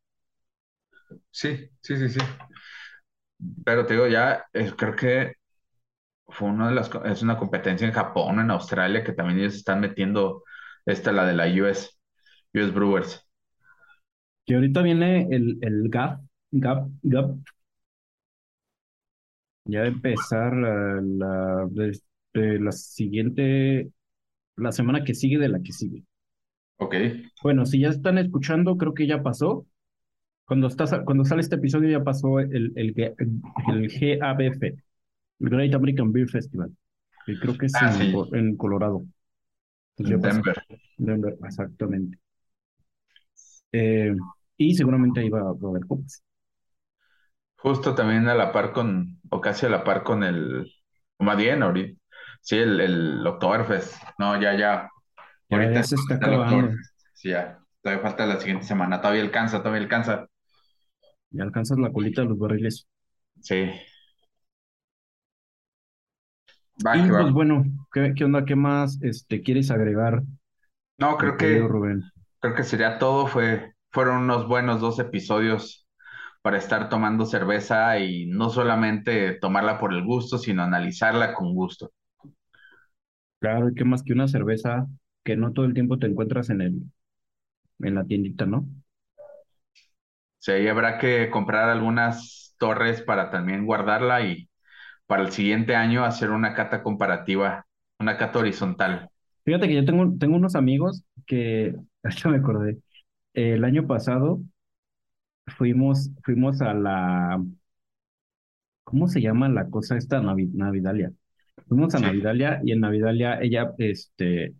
Sí, 1.30 1.70
sí, 1.82 1.96
sí, 1.96 2.08
sí. 2.10 2.20
Pero 3.64 3.86
te 3.86 3.94
digo, 3.94 4.06
ya 4.08 4.44
eh, 4.52 4.72
creo 4.76 4.96
que 4.96 5.32
fue 6.28 6.48
una 6.48 6.68
de 6.68 6.74
las, 6.74 6.90
es 7.06 7.22
una 7.22 7.38
competencia 7.38 7.86
en 7.86 7.92
Japón, 7.94 8.40
en 8.40 8.50
Australia, 8.50 9.04
que 9.04 9.12
también 9.12 9.40
ellos 9.40 9.54
están 9.54 9.80
metiendo 9.80 10.44
esta, 10.86 11.12
la 11.12 11.26
de 11.26 11.34
la 11.34 11.46
US, 11.62 11.90
US 12.54 12.72
Brewers. 12.74 13.28
Que 14.46 14.54
ahorita 14.56 14.82
viene 14.82 15.28
el, 15.30 15.58
el 15.62 15.88
GAP, 15.90 16.20
GAP, 16.50 16.88
GAP, 17.04 17.36
ya 19.64 19.80
va 19.80 19.86
a 19.86 19.88
empezar 19.88 20.54
la, 20.56 21.00
la, 21.02 21.66
de- 21.70 22.00
de 22.34 22.60
la 22.60 22.72
siguiente, 22.72 23.90
la 24.56 24.72
semana 24.72 25.04
que 25.04 25.14
sigue 25.14 25.38
de 25.38 25.48
la 25.50 25.60
que 25.62 25.72
sigue. 25.72 26.04
Ok, 26.78 26.94
Bueno, 27.42 27.66
si 27.66 27.80
ya 27.80 27.88
están 27.88 28.18
escuchando, 28.18 28.76
creo 28.76 28.94
que 28.94 29.06
ya 29.06 29.22
pasó. 29.22 29.66
Cuando, 30.46 30.68
estás, 30.68 30.94
cuando 31.06 31.24
sale 31.24 31.42
este 31.42 31.56
episodio 31.56 31.90
ya 31.90 32.04
pasó 32.04 32.40
el, 32.40 32.72
el, 32.76 32.94
G- 32.94 33.14
el 33.18 33.88
GABF, 34.20 34.78
el 35.40 35.48
Great 35.50 35.74
American 35.74 36.12
Beer 36.12 36.28
Festival, 36.28 36.70
que 37.26 37.38
creo 37.38 37.56
que 37.56 37.66
es 37.66 37.74
Ah, 37.74 37.90
en, 37.92 38.12
sí. 38.12 38.14
En 38.32 38.56
Colorado. 38.56 39.04
En. 39.98 40.20
Denver. 40.20 40.64
Denver, 40.96 41.36
exactamente. 41.44 42.18
Eh, 43.72 44.14
y 44.56 44.74
seguramente 44.74 45.20
ahí 45.20 45.28
va, 45.28 45.42
va 45.42 45.68
a 45.68 45.70
haber 45.70 45.86
copas. 45.86 46.22
Justo 47.56 47.94
también 47.94 48.28
a 48.28 48.34
la 48.34 48.52
par 48.52 48.72
con, 48.72 49.20
o 49.30 49.40
casi 49.40 49.66
a 49.66 49.68
la 49.68 49.82
par 49.84 50.04
con 50.04 50.22
el, 50.22 50.72
o 51.16 51.24
más 51.24 51.36
bien 51.36 51.62
ahorita, 51.62 52.00
sí, 52.40 52.56
el, 52.56 52.80
el 52.80 53.26
Oktoberfest. 53.26 53.94
No, 54.18 54.40
ya, 54.40 54.56
ya. 54.56 54.88
Ya, 55.50 55.56
Ahorita 55.56 55.74
ya 55.74 55.82
se 55.82 55.94
está 55.96 56.14
acabando. 56.16 56.70
Sí, 57.14 57.30
ya. 57.30 57.58
Todavía 57.82 58.02
falta 58.02 58.26
la 58.26 58.38
siguiente 58.38 58.64
semana. 58.64 59.00
Todavía 59.00 59.22
alcanza, 59.22 59.58
todavía 59.58 59.82
alcanza. 59.82 60.28
Ya 61.30 61.42
alcanzas 61.44 61.78
la 61.78 61.92
colita 61.92 62.22
de 62.22 62.28
los 62.28 62.38
barriles. 62.38 62.86
Sí. 63.40 63.70
Va, 66.86 66.94
Y 66.94 67.10
va. 67.16 67.22
pues 67.22 67.30
bueno, 67.32 67.64
¿qué, 67.92 68.12
qué 68.16 68.24
onda? 68.24 68.44
¿Qué 68.44 68.56
más 68.56 68.98
este, 69.02 69.42
quieres 69.42 69.70
agregar, 69.70 70.22
No, 70.98 71.16
creo 71.16 71.36
que, 71.36 71.68
Rubén? 71.68 72.12
creo 72.40 72.54
que 72.54 72.64
sería 72.64 72.98
todo. 72.98 73.26
Fue, 73.26 73.74
fueron 73.90 74.18
unos 74.24 74.48
buenos 74.48 74.80
dos 74.80 74.98
episodios 74.98 75.88
para 76.42 76.58
estar 76.58 76.88
tomando 76.88 77.26
cerveza 77.26 77.98
y 77.98 78.26
no 78.26 78.50
solamente 78.50 79.34
tomarla 79.40 79.78
por 79.80 79.94
el 79.94 80.04
gusto, 80.04 80.38
sino 80.38 80.62
analizarla 80.64 81.34
con 81.34 81.54
gusto. 81.54 81.92
Claro, 83.40 83.68
¿y 83.70 83.74
qué 83.74 83.84
más 83.84 84.02
que 84.04 84.12
una 84.12 84.28
cerveza 84.28 84.86
que 85.24 85.36
no 85.36 85.52
todo 85.52 85.64
el 85.66 85.74
tiempo 85.74 85.98
te 85.98 86.06
encuentras 86.06 86.50
en 86.50 86.60
el, 86.60 86.82
en 87.80 87.94
la 87.96 88.04
tiendita, 88.06 88.46
¿no? 88.46 88.68
Sí, 90.38 90.68
habrá 90.68 90.98
que 90.98 91.30
comprar 91.30 91.68
algunas 91.68 92.54
torres 92.58 93.02
para 93.02 93.30
también 93.30 93.66
guardarla 93.66 94.22
y 94.22 94.47
para 95.08 95.24
el 95.24 95.32
siguiente 95.32 95.76
año 95.76 96.04
hacer 96.06 96.30
una 96.32 96.54
cata 96.54 96.84
comparativa, 96.84 97.66
una 98.00 98.18
cata 98.18 98.40
horizontal. 98.40 99.10
Fíjate 99.44 99.68
que 99.68 99.74
yo 99.74 99.84
tengo, 99.84 100.16
tengo 100.18 100.36
unos 100.36 100.54
amigos 100.56 101.04
que, 101.26 101.74
hasta 102.02 102.28
me 102.28 102.38
acordé, 102.38 102.78
el 103.34 103.64
año 103.64 103.86
pasado 103.86 104.42
fuimos, 105.56 106.10
fuimos 106.24 106.60
a 106.62 106.74
la, 106.74 107.42
¿cómo 108.84 109.08
se 109.08 109.20
llama 109.20 109.48
la 109.48 109.68
cosa 109.70 109.96
esta? 109.96 110.20
Navi- 110.20 110.50
Navidalia. 110.54 111.12
Fuimos 111.68 111.94
a 111.94 112.00
Sí, 112.00 112.00
Navidalia 112.00 112.60
y 112.64 112.72
en 112.72 112.80
Navidalia 112.80 113.40
ella, 113.42 113.72
este, 113.78 114.54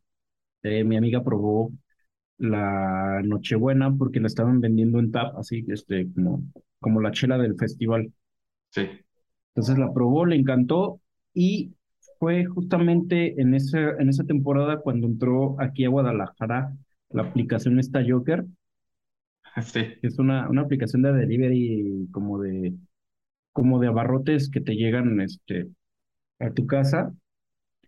eh, 0.65 0.85
mi 0.85 0.97
amiga 0.97 1.25
probó 1.25 1.73
la 2.39 3.23
Nochebuena 3.25 3.95
porque 3.97 4.21
la 4.21 4.29
estaban 4.29 4.61
vendiendo 4.61 4.99
en 5.01 5.13
tap, 5.13 5.37
así, 5.39 5.65
este, 5.69 6.13
como, 6.15 6.43
como 6.81 7.01
la 7.03 7.13
chela 7.13 7.39
del 7.39 7.57
festival. 7.57 8.13
sí, 8.71 9.05
Entonces 9.59 9.77
la 9.77 9.93
probó, 9.93 10.25
le 10.25 10.37
encantó 10.37 11.01
y 11.35 11.73
fue 12.21 12.45
justamente 12.45 13.41
en 13.43 13.55
ese, 13.55 13.81
en 13.99 14.09
esa 14.09 14.23
temporada 14.23 14.79
cuando 14.79 15.09
entró 15.09 15.61
aquí 15.61 15.85
a 15.85 15.89
Guadalajara 15.89 16.77
la 17.11 17.23
aplicación 17.23 17.81
esta 17.81 18.01
Joker, 18.09 18.45
sí. 19.63 19.81
es 20.01 20.17
una, 20.21 20.49
una 20.49 20.63
aplicación 20.63 21.03
de 21.03 21.13
delivery 21.13 22.07
como 22.13 22.39
de, 22.41 22.73
como 23.51 23.81
de 23.81 23.89
abarrotes 23.89 24.49
que 24.49 24.61
te 24.61 24.77
llegan 24.77 25.21
este, 25.21 25.67
a 26.39 26.51
tu 26.53 26.65
casa. 26.69 27.13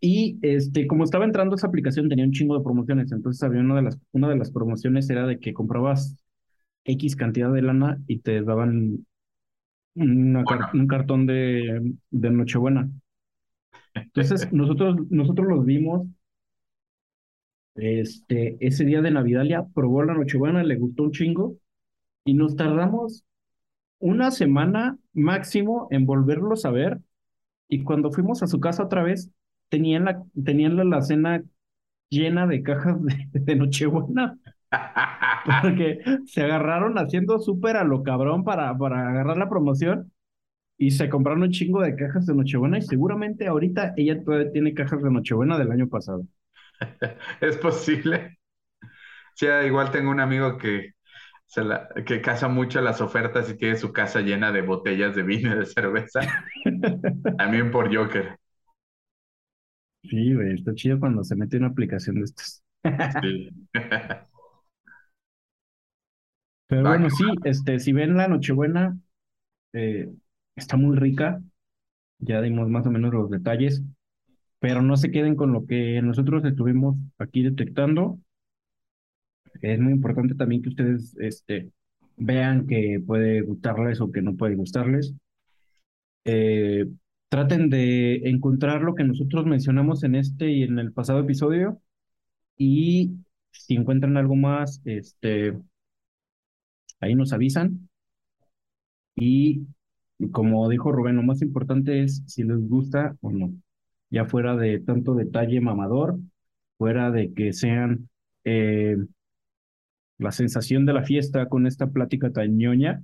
Y 0.00 0.40
este, 0.42 0.88
como 0.88 1.04
estaba 1.04 1.24
entrando 1.24 1.54
esa 1.54 1.68
aplicación, 1.68 2.08
tenía 2.08 2.24
un 2.24 2.32
chingo 2.32 2.58
de 2.58 2.64
promociones. 2.64 3.12
Entonces 3.12 3.44
había 3.44 3.60
una 3.60 3.76
de 3.76 3.82
las, 3.82 3.98
una 4.10 4.28
de 4.28 4.38
las 4.38 4.50
promociones 4.50 5.08
era 5.08 5.24
de 5.24 5.38
que 5.38 5.54
comprabas 5.54 6.16
X 6.82 7.14
cantidad 7.14 7.52
de 7.52 7.62
lana 7.62 8.02
y 8.08 8.18
te 8.18 8.42
daban 8.42 9.06
una 9.94 10.46
car- 10.46 10.58
Bueno, 10.58 10.70
un 10.72 10.86
cartón 10.88 11.26
de, 11.26 11.94
de 12.10 12.30
Nochebuena. 12.30 12.90
Entonces, 13.94 14.48
nosotros, 14.52 14.96
nosotros 15.10 15.46
los 15.48 15.64
vimos 15.64 16.06
este, 17.74 18.56
ese 18.66 18.84
día 18.84 19.00
de 19.02 19.10
Navidalia, 19.10 19.66
probó 19.74 20.02
la 20.02 20.14
Nochebuena, 20.14 20.62
le 20.64 20.76
gustó 20.76 21.04
un 21.04 21.12
chingo 21.12 21.56
y 22.24 22.34
nos 22.34 22.56
tardamos 22.56 23.24
una 24.00 24.30
semana 24.30 24.98
máximo 25.14 25.88
en 25.90 26.06
volverlos 26.06 26.64
a 26.64 26.70
ver. 26.70 27.00
Y 27.68 27.84
cuando 27.84 28.12
fuimos 28.12 28.42
a 28.42 28.48
su 28.48 28.60
casa 28.60 28.84
otra 28.84 29.02
vez, 29.04 29.30
tenían 29.70 30.06
la, 30.06 30.24
tenían 30.44 30.76
la, 30.76 30.84
la 30.84 31.02
cena 31.02 31.42
llena 32.10 32.46
de 32.46 32.62
cajas 32.62 33.02
de, 33.04 33.28
de 33.32 33.56
Nochebuena, 33.56 34.38
porque 35.62 36.00
se 36.26 36.42
agarraron 36.42 36.98
haciendo 36.98 37.38
súper 37.38 37.76
a 37.76 37.84
lo 37.84 38.02
cabrón 38.02 38.44
para, 38.44 38.76
para 38.76 39.08
agarrar 39.08 39.36
la 39.36 39.48
promoción 39.48 40.12
y 40.78 40.92
se 40.92 41.08
compraron 41.08 41.42
un 41.42 41.50
chingo 41.50 41.82
de 41.82 41.94
cajas 41.94 42.26
de 42.26 42.34
Nochebuena 42.34 42.78
y 42.78 42.82
seguramente 42.82 43.46
ahorita 43.46 43.94
ella 43.96 44.22
todavía 44.22 44.50
tiene 44.50 44.74
cajas 44.74 45.02
de 45.02 45.10
Nochebuena 45.10 45.58
del 45.58 45.72
año 45.72 45.88
pasado. 45.88 46.24
es 47.40 47.56
posible. 47.58 48.38
Sí, 49.34 49.46
igual 49.66 49.90
tengo 49.90 50.10
un 50.10 50.20
amigo 50.20 50.56
que, 50.58 50.92
se 51.46 51.64
la, 51.64 51.88
que 52.06 52.20
caza 52.20 52.48
mucho 52.48 52.80
las 52.80 53.00
ofertas 53.00 53.50
y 53.50 53.56
tiene 53.56 53.76
su 53.76 53.92
casa 53.92 54.20
llena 54.20 54.52
de 54.52 54.62
botellas 54.62 55.14
de 55.16 55.22
vino 55.22 55.52
y 55.52 55.58
de 55.58 55.66
cerveza, 55.66 56.20
también 57.38 57.70
por 57.70 57.94
Joker. 57.94 58.38
Sí, 60.02 60.34
güey, 60.34 60.54
está 60.54 60.74
chido 60.74 60.98
cuando 60.98 61.24
se 61.24 61.36
mete 61.36 61.56
una 61.56 61.68
aplicación 61.68 62.16
de 62.16 62.24
estas. 62.24 62.62
Sí. 63.20 63.50
Pero 66.70 66.84
bueno, 66.84 67.10
sí, 67.10 67.24
este, 67.42 67.80
si 67.80 67.92
ven 67.92 68.16
la 68.16 68.28
Nochebuena, 68.28 68.96
eh, 69.72 70.08
está 70.54 70.76
muy 70.76 70.96
rica, 70.96 71.42
ya 72.20 72.40
dimos 72.40 72.68
más 72.68 72.86
o 72.86 72.92
menos 72.92 73.12
los 73.12 73.28
detalles, 73.28 73.82
pero 74.60 74.80
no 74.80 74.96
se 74.96 75.10
queden 75.10 75.34
con 75.34 75.52
lo 75.52 75.66
que 75.66 76.00
nosotros 76.00 76.44
estuvimos 76.44 76.96
aquí 77.18 77.42
detectando. 77.42 78.20
Es 79.60 79.80
muy 79.80 79.92
importante 79.92 80.36
también 80.36 80.62
que 80.62 80.68
ustedes, 80.68 81.16
este, 81.18 81.72
vean 82.16 82.68
que 82.68 83.02
puede 83.04 83.40
gustarles 83.40 84.00
o 84.00 84.12
que 84.12 84.22
no 84.22 84.36
puede 84.36 84.54
gustarles. 84.54 85.12
Eh, 86.24 86.86
traten 87.30 87.68
de 87.68 88.28
encontrar 88.28 88.82
lo 88.82 88.94
que 88.94 89.02
nosotros 89.02 89.44
mencionamos 89.44 90.04
en 90.04 90.14
este 90.14 90.52
y 90.52 90.62
en 90.62 90.78
el 90.78 90.92
pasado 90.92 91.18
episodio 91.18 91.80
y 92.56 93.16
si 93.50 93.74
encuentran 93.74 94.16
algo 94.16 94.36
más, 94.36 94.80
este, 94.84 95.54
ahí 97.00 97.14
nos 97.14 97.32
avisan. 97.32 97.88
Y 99.16 99.66
como 100.32 100.68
dijo 100.68 100.92
Rubén, 100.92 101.16
lo 101.16 101.22
más 101.22 101.42
importante 101.42 102.02
es 102.02 102.22
si 102.26 102.42
les 102.44 102.58
gusta 102.68 103.16
o 103.20 103.30
no, 103.32 103.52
ya 104.10 104.24
fuera 104.26 104.56
de 104.56 104.80
tanto 104.80 105.14
detalle 105.14 105.60
mamador, 105.60 106.18
fuera 106.78 107.10
de 107.10 107.32
que 107.34 107.52
sean 107.52 108.08
eh, 108.44 108.96
la 110.18 110.32
sensación 110.32 110.86
de 110.86 110.92
la 110.92 111.02
fiesta 111.02 111.48
con 111.48 111.66
esta 111.66 111.88
plática 111.88 112.30
tan 112.30 112.56
ñoña, 112.58 113.02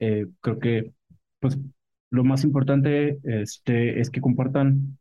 eh, 0.00 0.26
creo 0.40 0.58
que 0.58 0.92
pues 1.40 1.58
lo 2.10 2.24
más 2.24 2.44
importante 2.44 3.18
este, 3.24 4.00
es 4.00 4.10
que 4.10 4.20
compartan 4.20 4.98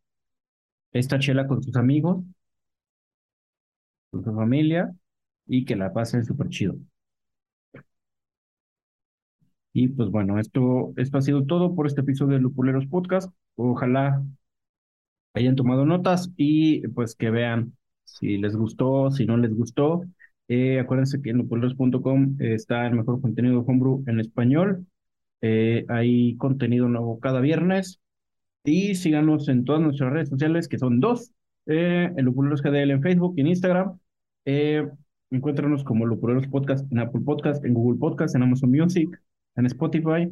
esta 0.91 1.19
chela 1.19 1.47
con 1.47 1.63
sus 1.63 1.75
amigos, 1.75 2.23
con 4.11 4.23
su 4.23 4.33
familia 4.33 4.93
y 5.45 5.65
que 5.65 5.75
la 5.75 5.93
pasen 5.93 6.25
súper 6.25 6.49
chido. 6.49 6.75
Y 9.77 9.89
pues 9.89 10.09
bueno, 10.09 10.39
esto, 10.39 10.93
esto 10.97 11.19
ha 11.19 11.21
sido 11.21 11.45
todo 11.45 11.75
por 11.75 11.85
este 11.85 12.01
episodio 12.01 12.33
de 12.33 12.41
Lupuleros 12.41 12.87
Podcast. 12.87 13.31
Ojalá 13.55 14.23
hayan 15.35 15.55
tomado 15.55 15.85
notas 15.85 16.31
y 16.35 16.87
pues 16.89 17.15
que 17.15 17.29
vean 17.29 17.77
si 18.03 18.37
les 18.39 18.55
gustó, 18.55 19.11
si 19.11 19.27
no 19.27 19.37
les 19.37 19.53
gustó. 19.53 20.01
Eh, 20.47 20.79
acuérdense 20.79 21.21
que 21.21 21.29
en 21.29 21.37
lopuleros.com 21.37 22.37
está 22.39 22.87
el 22.87 22.95
mejor 22.95 23.21
contenido 23.21 23.61
de 23.61 23.65
Homebrew 23.67 24.03
en 24.07 24.19
español. 24.19 24.87
Eh, 25.41 25.85
hay 25.89 26.35
contenido 26.37 26.89
nuevo 26.89 27.19
cada 27.19 27.39
viernes. 27.39 27.99
Y 28.63 28.95
síganos 28.95 29.47
en 29.49 29.63
todas 29.65 29.81
nuestras 29.81 30.11
redes 30.11 30.29
sociales, 30.29 30.67
que 30.67 30.79
son 30.79 30.99
dos. 30.99 31.31
Eh, 31.67 32.11
el 32.17 32.25
Lupuleros 32.25 32.63
GDL 32.63 32.91
en 32.93 33.03
Facebook 33.03 33.35
y 33.37 33.41
en 33.41 33.47
Instagram. 33.47 33.99
Eh, 34.45 34.87
encuéntranos 35.29 35.83
como 35.83 36.07
Lupuleros 36.07 36.47
Podcast 36.47 36.91
en 36.91 36.99
Apple 36.99 37.21
Podcast, 37.23 37.63
en 37.65 37.75
Google 37.75 37.99
Podcast, 37.99 38.35
en 38.35 38.43
Amazon 38.43 38.71
Music, 38.71 39.09
en 39.57 39.65
Spotify 39.67 40.31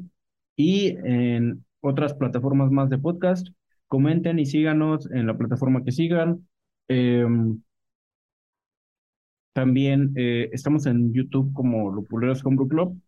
y 0.56 0.90
en 1.04 1.66
otras 1.82 2.14
plataformas 2.14 2.72
más 2.72 2.90
de 2.90 2.98
podcast. 2.98 3.48
Comenten 3.88 4.40
y 4.40 4.46
síganos 4.46 5.10
en 5.12 5.28
la 5.28 5.38
plataforma 5.38 5.84
que 5.84 5.92
sigan. 5.92 6.48
Em, 6.88 7.62
también 9.54 10.14
eh, 10.16 10.50
estamos 10.54 10.86
en 10.86 11.14
YouTube 11.14 11.54
como 11.54 11.92
Lupuleros 11.92 12.46
Homebrew 12.46 12.68
Club. 12.68 13.02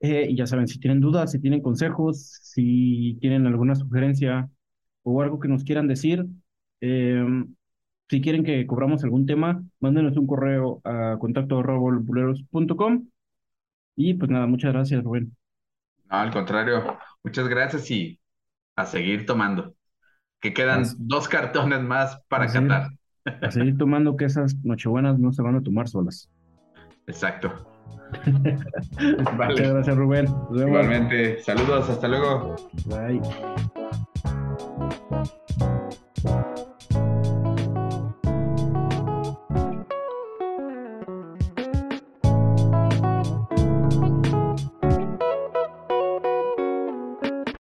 Eh, 0.00 0.26
y 0.30 0.36
ya 0.36 0.46
saben, 0.46 0.66
si 0.68 0.80
tienen 0.80 1.00
dudas, 1.00 1.32
si 1.32 1.40
tienen 1.40 1.60
consejos, 1.62 2.38
si 2.42 3.18
tienen 3.20 3.46
alguna 3.46 3.74
sugerencia 3.74 4.50
o 5.02 5.22
algo 5.22 5.38
que 5.40 5.48
nos 5.48 5.64
quieran 5.64 5.88
decir, 5.88 6.26
em, 6.80 7.54
si 8.08 8.20
quieren 8.20 8.44
que 8.44 8.66
cobramos 8.66 9.04
algún 9.04 9.26
tema, 9.26 9.62
mándenos 9.80 10.16
un 10.16 10.26
correo 10.26 10.80
a 10.84 11.16
contacto 11.20 11.62
Y 13.96 14.14
pues 14.14 14.30
nada, 14.30 14.46
muchas 14.46 14.72
gracias, 14.72 15.04
Rubén. 15.04 15.36
No, 16.10 16.16
al 16.18 16.32
contrario, 16.32 16.98
muchas 17.22 17.48
gracias 17.48 17.90
y 17.90 18.20
a 18.76 18.86
seguir 18.86 19.26
tomando. 19.26 19.74
Que 20.40 20.54
quedan 20.54 20.84
dos 20.98 21.28
cartones 21.28 21.82
más 21.82 22.20
para 22.28 22.46
cantar. 22.46 22.88
A 23.24 23.50
seguir 23.50 23.76
tomando 23.76 24.16
que 24.16 24.24
esas 24.24 24.56
nochebuenas 24.64 25.18
no 25.18 25.32
se 25.32 25.42
van 25.42 25.56
a 25.56 25.62
tomar 25.62 25.88
solas. 25.88 26.30
Exacto. 27.06 27.52
Muchas 28.98 29.72
gracias, 29.72 29.96
Rubén. 29.96 30.26
Igualmente. 30.54 31.42
Saludos, 31.42 31.88
hasta 31.90 32.08
luego. 32.08 32.56
Bye. 32.86 33.20